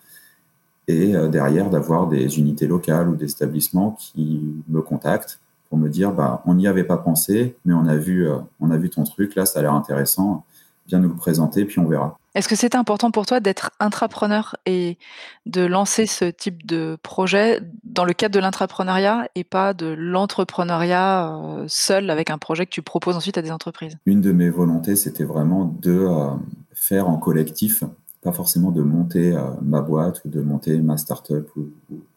Et 0.89 1.15
euh, 1.15 1.29
derrière, 1.29 1.71
d'avoir 1.71 2.09
des 2.09 2.39
unités 2.39 2.67
locales 2.67 3.09
ou 3.09 3.15
des 3.15 3.31
établissements 3.31 3.93
qui 3.93 4.63
me 4.69 4.83
contactent 4.83 5.41
pour 5.69 5.79
me 5.79 5.89
dire 5.89 6.13
bah, 6.13 6.43
on 6.45 6.55
n'y 6.55 6.67
avait 6.67 6.85
pas 6.85 6.99
pensé, 6.99 7.57
mais 7.65 7.73
on 7.73 7.87
a, 7.87 7.97
vu, 7.97 8.29
euh, 8.29 8.39
on 8.61 8.71
a 8.71 8.77
vu 8.77 8.91
ton 8.91 9.05
truc, 9.05 9.37
là, 9.37 9.47
ça 9.47 9.61
a 9.61 9.63
l'air 9.63 9.73
intéressant, 9.75 10.45
viens 10.87 10.99
nous 10.99 11.09
le 11.09 11.17
présenter, 11.17 11.65
puis 11.65 11.79
on 11.79 11.87
verra. 11.87 12.19
Est-ce 12.35 12.49
que 12.49 12.57
c'était 12.57 12.77
important 12.77 13.13
pour 13.13 13.27
toi 13.27 13.39
d'être 13.39 13.71
intrapreneur 13.79 14.57
et 14.67 14.99
de 15.47 15.65
lancer 15.65 16.07
ce 16.07 16.25
type 16.25 16.67
de 16.67 16.99
projet 17.03 17.61
dans 17.85 18.05
le 18.05 18.13
cadre 18.13 18.35
de 18.35 18.41
l'intrapreneuriat 18.41 19.29
et 19.37 19.45
pas 19.45 19.73
de 19.73 19.87
l'entrepreneuriat 19.87 21.33
euh, 21.33 21.65
seul 21.69 22.11
avec 22.11 22.31
un 22.31 22.39
projet 22.39 22.67
que 22.67 22.71
tu 22.71 22.83
proposes 22.83 23.17
ensuite 23.17 23.39
à 23.39 23.43
des 23.43 23.53
entreprises? 23.53 23.97
Une 24.05 24.21
de 24.21 24.33
mes 24.33 24.51
volontés, 24.51 24.97
c'était 24.97 25.23
vraiment 25.23 25.77
de 25.81 25.93
euh, 25.93 26.31
faire 26.73 27.09
en 27.09 27.19
collectif, 27.19 27.85
pas 28.21 28.33
forcément 28.33 28.73
de 28.73 28.83
monter 28.83 29.33
euh, 29.33 29.43
ma 29.63 29.81
boîte 29.81 30.21
ou 30.25 30.29
de 30.29 30.41
monter 30.41 30.77
ma 30.81 30.97
startup 30.97 31.49
ou, 31.57 31.69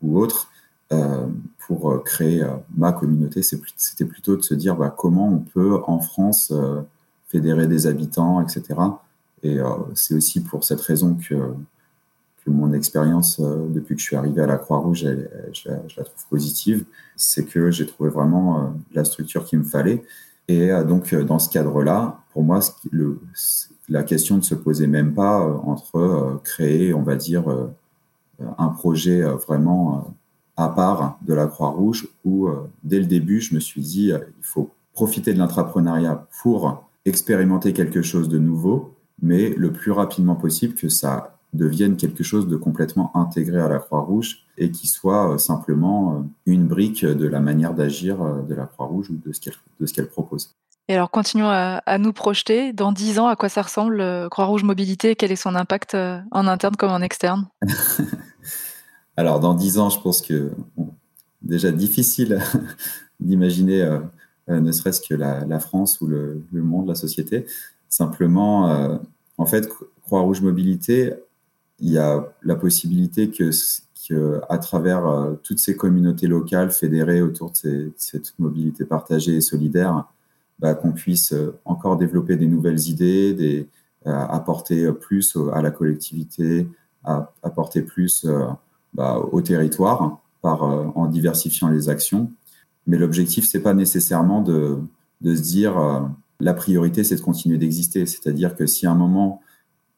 ou, 0.02 0.20
autre. 0.20 0.50
pour 1.60 2.02
créer 2.04 2.44
ma 2.76 2.94
communauté, 2.94 3.42
c'était 3.44 4.06
plutôt 4.06 4.38
de 4.38 4.42
se 4.42 4.56
dire 4.56 4.76
bah, 4.78 4.90
comment 4.90 5.28
on 5.28 5.40
peut 5.40 5.82
en 5.86 6.00
France 6.00 6.54
fédérer 7.28 7.68
des 7.68 7.88
habitants, 7.88 8.42
etc 8.42 8.76
et 9.44 9.60
euh, 9.60 9.70
c'est 9.94 10.16
aussi 10.16 10.42
pour 10.42 10.64
cette 10.64 10.82
raison 10.82 11.16
que, 11.16 11.36
mon 12.50 12.72
expérience 12.72 13.42
euh, 13.42 13.68
depuis 13.68 13.96
que 13.96 14.00
je 14.00 14.06
suis 14.06 14.16
arrivé 14.16 14.42
à 14.42 14.46
la 14.46 14.56
Croix-Rouge, 14.56 15.06
je, 15.52 15.70
la 15.70 16.04
trouve 16.06 16.26
positive. 16.30 16.86
C'est 17.18 17.44
que 17.44 17.72
j'ai 17.72 17.86
trouvé 17.86 18.10
vraiment 18.10 18.58
euh, 18.58 18.68
la 18.94 19.04
structure 19.04 19.44
qu'il 19.44 19.60
me 19.60 19.66
fallait. 19.66 20.02
Et 20.48 20.70
donc, 20.88 21.14
dans 21.14 21.40
ce 21.40 21.50
cadre-là, 21.50 22.22
pour 22.32 22.44
moi, 22.44 22.62
la 23.90 24.04
question 24.04 24.38
ne 24.38 24.42
se 24.42 24.56
posait 24.56 24.88
même 24.88 25.14
pas 25.14 25.42
entre 25.66 26.40
créer, 26.46 26.94
on 26.94 27.02
va 27.02 27.18
dire, 27.18 27.44
un 28.58 28.70
projet 28.70 29.24
vraiment 29.24 30.16
à 30.56 30.70
part 30.70 31.20
de 31.22 31.34
la 31.34 31.48
Croix-Rouge, 31.48 32.08
où 32.24 32.48
dès 32.82 33.00
le 33.00 33.08
début, 33.08 33.42
je 33.42 33.56
me 33.56 33.60
suis 33.60 33.82
dit, 33.82 34.14
il 34.14 34.44
faut 34.44 34.70
profiter 34.94 35.34
de 35.34 35.40
l'entrepreneuriat 35.40 36.26
pour 36.42 36.87
expérimenter 37.08 37.74
quelque 37.74 38.02
chose 38.02 38.30
de 38.30 38.38
nouveau, 38.38 38.96
mais 39.22 39.50
le 39.50 39.72
plus 39.72 39.92
rapidement 39.92 40.36
possible 40.36 40.76
que 40.76 40.90
ça 40.90 41.38
devienne 41.54 41.96
quelque 41.96 42.24
chose 42.24 42.48
de 42.48 42.58
complètement 42.58 43.16
intégré 43.16 43.60
à 43.60 43.68
la 43.68 43.80
Croix-Rouge 43.80 44.46
et 44.58 44.70
qui 44.72 44.88
soit 44.88 45.34
euh, 45.34 45.38
simplement 45.38 46.14
euh, 46.14 46.22
une 46.46 46.68
brique 46.68 47.06
de 47.06 47.28
la 47.28 47.40
manière 47.40 47.74
d'agir 47.74 48.22
euh, 48.22 48.42
de 48.42 48.54
la 48.54 48.66
Croix-Rouge 48.66 49.10
ou 49.10 49.18
de 49.26 49.32
ce 49.32 49.94
qu'elle 49.94 50.08
propose. 50.08 50.56
Et 50.90 50.96
alors, 50.96 51.12
continuons 51.12 51.50
à, 51.50 51.98
nous 51.98 52.14
projeter. 52.14 52.72
Dans 52.72 52.94
dix 52.94 53.20
ans, 53.20 53.28
à 53.28 53.36
quoi 53.36 53.50
ça 53.50 53.62
ressemble 53.62 54.30
Croix-Rouge 54.30 54.64
Mobilité? 54.64 55.18
Quel 55.18 55.34
est 55.34 55.38
son 55.38 55.54
impact 55.54 55.96
en 55.96 56.48
interne 56.48 56.78
comme 56.78 56.92
en 56.92 57.02
externe? 57.02 57.50
Alors, 59.18 59.42
dans 59.42 59.54
dix 59.54 59.80
ans, 59.80 59.90
je 59.90 60.00
pense 60.00 60.22
que 60.22 60.54
déjà 61.42 61.72
difficile 61.72 62.40
d'imaginer 63.20 64.00
ne 64.48 64.72
serait-ce 64.72 65.02
que 65.02 65.14
la, 65.14 65.60
France 65.60 66.00
ou 66.02 66.08
le, 66.08 66.44
monde, 66.54 66.88
la 66.88 66.96
société. 66.96 67.46
Simplement, 67.90 68.70
euh, 68.70 68.98
en 69.38 69.46
fait, 69.46 69.70
Croix-Rouge 70.04 70.42
Mobilité, 70.42 71.14
il 71.80 71.92
y 71.92 71.98
a 71.98 72.28
la 72.44 72.56
possibilité 72.56 73.30
que, 73.30 73.52
à 74.50 74.58
travers 74.58 75.06
euh, 75.06 75.34
toutes 75.44 75.60
ces 75.60 75.76
communautés 75.76 76.28
locales 76.28 76.72
fédérées 76.72 77.22
autour 77.22 77.52
de 77.64 77.92
cette 77.98 78.34
mobilité 78.40 78.86
partagée 78.86 79.36
et 79.36 79.42
solidaire, 79.42 80.06
bah, 80.60 80.74
qu'on 80.76 80.94
puisse 80.94 81.34
euh, 81.34 81.58
encore 81.66 81.98
développer 81.98 82.36
des 82.38 82.48
nouvelles 82.48 82.88
idées, 82.88 83.68
apporter 84.06 84.90
plus 84.94 85.38
à 85.52 85.62
la 85.62 85.70
collectivité, 85.70 86.66
apporter 87.04 87.82
plus 87.82 88.26
bah, 88.94 89.18
au 89.18 89.42
territoire 89.42 90.22
en 90.44 91.08
diversifiant 91.08 91.68
les 91.68 91.90
actions. 91.90 92.32
Mais 92.88 92.98
l'objectif, 92.98 93.46
c'est 93.46 93.62
pas 93.62 93.74
nécessairement 93.74 94.42
de, 94.42 94.80
se 95.24 95.42
dire 95.42 96.10
la 96.40 96.54
priorité, 96.54 97.04
c'est 97.04 97.16
de 97.16 97.22
continuer 97.22 97.58
d'exister. 97.58 98.06
C'est-à-dire 98.06 98.56
que 98.56 98.66
si 98.66 98.86
à 98.88 98.92
un 98.92 98.96
moment, 98.96 99.42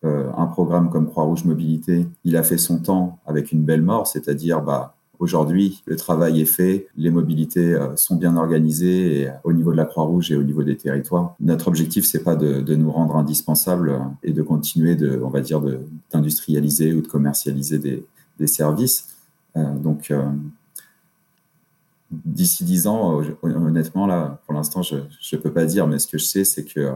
euh, 0.06 0.32
un 0.38 0.45
programme 0.45 0.89
comme 0.89 1.08
Croix-Rouge 1.08 1.43
Mobilité, 1.43 2.08
il 2.23 2.38
a 2.38 2.43
fait 2.43 2.58
son 2.58 2.80
temps 2.80 3.19
avec 3.25 3.52
une 3.52 3.63
belle 3.63 3.82
mort, 3.82 4.08
c'est-à-dire 4.08 4.62
bah, 4.62 4.95
aujourd'hui, 5.19 5.84
le 5.86 5.97
travail 5.97 6.39
est 6.39 6.45
fait, 6.45 6.88
les 6.95 7.10
mobilités 7.10 7.73
euh, 7.73 7.95
sont 7.97 8.15
bien 8.15 8.38
organisées 8.38 9.30
au 9.43 9.52
niveau 9.52 9.71
de 9.73 9.78
la 9.78 9.84
Croix-Rouge 9.84 10.32
et 10.32 10.38
au 10.38 10.43
niveau 10.43 10.63
des 10.63 10.78
territoires. 10.78 11.36
Notre 11.41 11.67
objectif, 11.67 12.06
c'est 12.06 12.23
pas 12.23 12.38
de, 12.38 12.75
nous 12.75 12.91
rendre 12.91 13.17
indispensables 13.17 13.89
euh, 13.89 13.99
et 14.23 14.32
de 14.32 14.41
continuer 14.41 14.95
de, 14.95 15.19
on 15.21 15.30
va 15.30 15.41
dire, 15.41 15.62
d'industrialiser 16.13 16.93
ou 16.93 17.02
de 17.02 17.08
commercialiser 17.08 17.78
des, 17.80 18.06
services. 18.47 19.17
donc, 19.54 20.13
d'ici 22.12 22.63
dix 22.63 22.88
ans, 22.88 23.22
euh, 23.22 23.38
honnêtement, 23.43 24.08
là, 24.08 24.39
pour 24.45 24.54
l'instant, 24.54 24.82
je 24.82 24.95
ne 24.95 25.38
peux 25.38 25.52
pas 25.52 25.65
dire, 25.65 25.88
mais 25.88 26.00
ce 26.00 26.08
que 26.08 26.17
je 26.17 26.26
sais, 26.26 26.43
c'est 26.43 26.65
que 26.65 26.80
euh, 26.80 26.93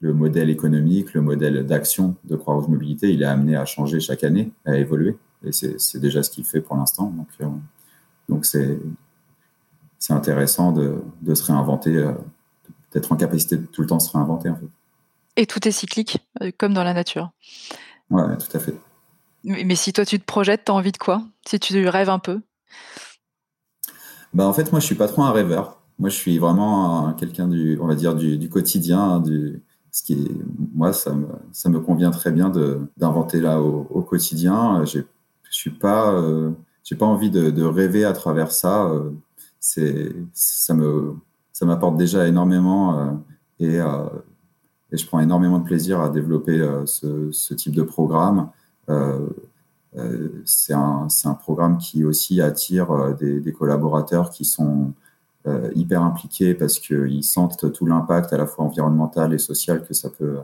le 0.00 0.12
modèle 0.12 0.50
économique, 0.50 1.14
le 1.14 1.20
modèle 1.20 1.64
d'action 1.66 2.16
de 2.24 2.36
Croix-Rouge 2.36 2.68
Mobilité, 2.68 3.12
il 3.12 3.22
est 3.22 3.26
amené 3.26 3.56
à 3.56 3.64
changer 3.64 4.00
chaque 4.00 4.24
année, 4.24 4.52
à 4.64 4.76
évoluer. 4.76 5.16
Et 5.44 5.52
c'est 5.52 5.98
déjà 5.98 6.22
ce 6.22 6.30
qu'il 6.30 6.44
fait 6.44 6.60
pour 6.60 6.76
l'instant. 6.76 7.10
Donc, 7.10 7.28
euh, 7.40 7.46
donc 8.28 8.44
c'est 8.44 8.78
intéressant 10.10 10.72
de, 10.72 10.96
de, 11.22 11.34
se 11.34 11.44
réinventer, 11.44 12.12
d'être 12.92 13.12
en 13.12 13.16
capacité 13.16 13.56
de 13.56 13.66
tout 13.66 13.82
le 13.82 13.86
temps 13.88 14.00
se 14.00 14.12
réinventer, 14.12 14.48
en 14.50 14.56
fait. 14.56 14.68
Et 15.36 15.46
tout 15.46 15.66
est 15.66 15.72
cyclique, 15.72 16.18
comme 16.58 16.74
dans 16.74 16.82
la 16.82 16.94
nature. 16.94 17.30
Ouais, 18.10 18.36
tout 18.38 18.56
à 18.56 18.60
fait. 18.60 18.74
Mais, 19.44 19.62
mais 19.64 19.76
si 19.76 19.92
toi, 19.92 20.04
tu 20.04 20.18
te 20.18 20.24
projettes, 20.24 20.64
tu 20.64 20.72
as 20.72 20.74
envie 20.74 20.92
de 20.92 20.98
quoi? 20.98 21.22
Si 21.46 21.60
tu 21.60 21.86
rêves 21.88 22.10
un 22.10 22.18
peu? 22.18 22.40
Bah, 24.34 24.46
en 24.46 24.52
fait, 24.52 24.70
moi, 24.72 24.80
je 24.80 24.86
suis 24.86 24.94
pas 24.94 25.08
trop 25.08 25.22
un 25.22 25.32
rêveur. 25.32 25.80
Moi, 25.98 26.10
je 26.10 26.16
suis 26.16 26.38
vraiment 26.38 27.12
quelqu'un 27.14 27.48
du, 27.48 27.78
on 27.80 27.86
va 27.86 27.94
dire, 27.94 28.14
du, 28.14 28.48
quotidien, 28.48 29.20
du, 29.20 29.62
ce 29.90 30.02
qui 30.02 30.30
moi, 30.74 30.92
ça 30.92 31.12
me, 31.12 31.26
ça 31.52 31.68
me 31.68 31.80
convient 31.80 32.10
très 32.10 32.30
bien 32.30 32.52
d'inventer 32.96 33.40
là 33.40 33.60
au, 33.60 34.02
quotidien. 34.02 34.84
Je 34.84 35.02
suis 35.50 35.70
pas, 35.70 36.12
euh, 36.12 36.50
j'ai 36.84 36.94
pas 36.94 37.06
envie 37.06 37.30
de, 37.30 37.50
de, 37.50 37.64
rêver 37.64 38.04
à 38.04 38.12
travers 38.12 38.52
ça. 38.52 38.86
Euh, 38.86 39.10
c'est, 39.60 40.12
ça 40.32 40.74
me, 40.74 41.16
ça 41.58 41.66
m'apporte 41.66 41.96
déjà 41.96 42.28
énormément 42.28 42.98
euh, 42.98 43.10
et, 43.58 43.80
euh, 43.80 44.04
et, 44.92 44.96
je 44.96 45.04
prends 45.04 45.18
énormément 45.18 45.58
de 45.58 45.64
plaisir 45.64 46.00
à 46.00 46.08
développer 46.08 46.60
euh, 46.60 46.86
ce, 46.86 47.32
ce, 47.32 47.52
type 47.54 47.74
de 47.74 47.82
programme. 47.82 48.50
Euh, 49.96 50.02
euh, 50.02 50.42
c'est 50.44 50.74
un, 50.74 51.08
un, 51.24 51.34
programme 51.34 51.78
qui 51.78 52.04
aussi 52.04 52.40
attire 52.40 52.90
euh, 52.90 53.14
des, 53.14 53.52
collaborateurs 53.52 54.30
qui 54.30 54.44
sont 54.44 54.92
hyper 55.74 56.02
impliqués 56.02 56.52
parce 56.52 56.78
qu'ils 56.78 57.24
sentent 57.24 57.72
tout 57.72 57.86
l'impact 57.86 58.34
à 58.34 58.36
la 58.36 58.46
fois 58.46 58.66
environnemental 58.66 59.32
et 59.32 59.38
social 59.38 59.82
que 59.82 59.94
ça 59.94 60.10
peut, 60.10 60.36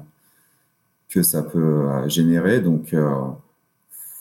que 1.10 1.22
ça 1.22 1.42
peut 1.42 2.08
générer. 2.08 2.62
Donc, 2.62 2.96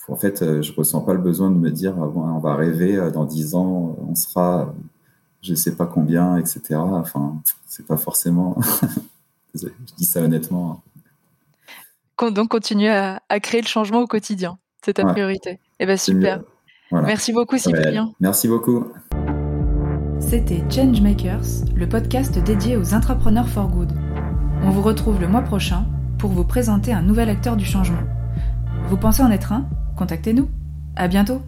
en 0.09 0.15
fait, 0.17 0.61
je 0.61 0.73
ressens 0.73 0.99
pas 0.99 1.13
le 1.13 1.21
besoin 1.21 1.51
de 1.51 1.55
me 1.55 1.71
dire 1.71 1.95
ah 1.97 2.11
on 2.13 2.39
va 2.39 2.55
rêver 2.57 3.11
dans 3.13 3.23
dix 3.23 3.55
ans, 3.55 3.95
on 3.97 4.13
sera 4.13 4.73
je 5.41 5.55
sais 5.55 5.77
pas 5.77 5.85
combien, 5.85 6.35
etc. 6.35 6.75
Enfin, 6.75 7.41
c'est 7.65 7.85
pas 7.85 7.97
forcément. 7.97 8.57
je 9.55 9.67
dis 9.95 10.05
ça 10.05 10.21
honnêtement. 10.21 10.83
Donc, 12.31 12.49
continue 12.49 12.89
à, 12.89 13.19
créer 13.41 13.61
le 13.61 13.67
changement 13.67 14.01
au 14.01 14.07
quotidien. 14.07 14.57
C'est 14.83 14.93
ta 14.93 15.05
priorité. 15.05 15.59
Eh 15.79 15.85
ben 15.85 15.97
super. 15.97 16.41
Merci 16.91 17.33
beaucoup, 17.33 17.57
Cyprien. 17.57 18.11
merci 18.19 18.47
beaucoup. 18.47 18.85
C'était 20.19 20.63
Changemakers, 20.69 21.65
le 21.75 21.87
podcast 21.87 22.37
dédié 22.39 22.77
aux 22.77 22.93
entrepreneurs 22.93 23.47
for 23.47 23.67
good. 23.69 23.91
On 24.61 24.69
vous 24.69 24.81
retrouve 24.81 25.19
le 25.19 25.27
mois 25.27 25.41
prochain 25.41 25.85
pour 26.17 26.31
vous 26.31 26.43
présenter 26.43 26.93
un 26.93 27.01
nouvel 27.01 27.29
acteur 27.29 27.55
du 27.55 27.65
changement. 27.65 28.03
Vous 28.87 28.97
pensez 28.97 29.23
en 29.23 29.31
être 29.31 29.53
un? 29.53 29.69
Contactez-nous. 29.97 30.49
À 30.95 31.07
bientôt. 31.07 31.41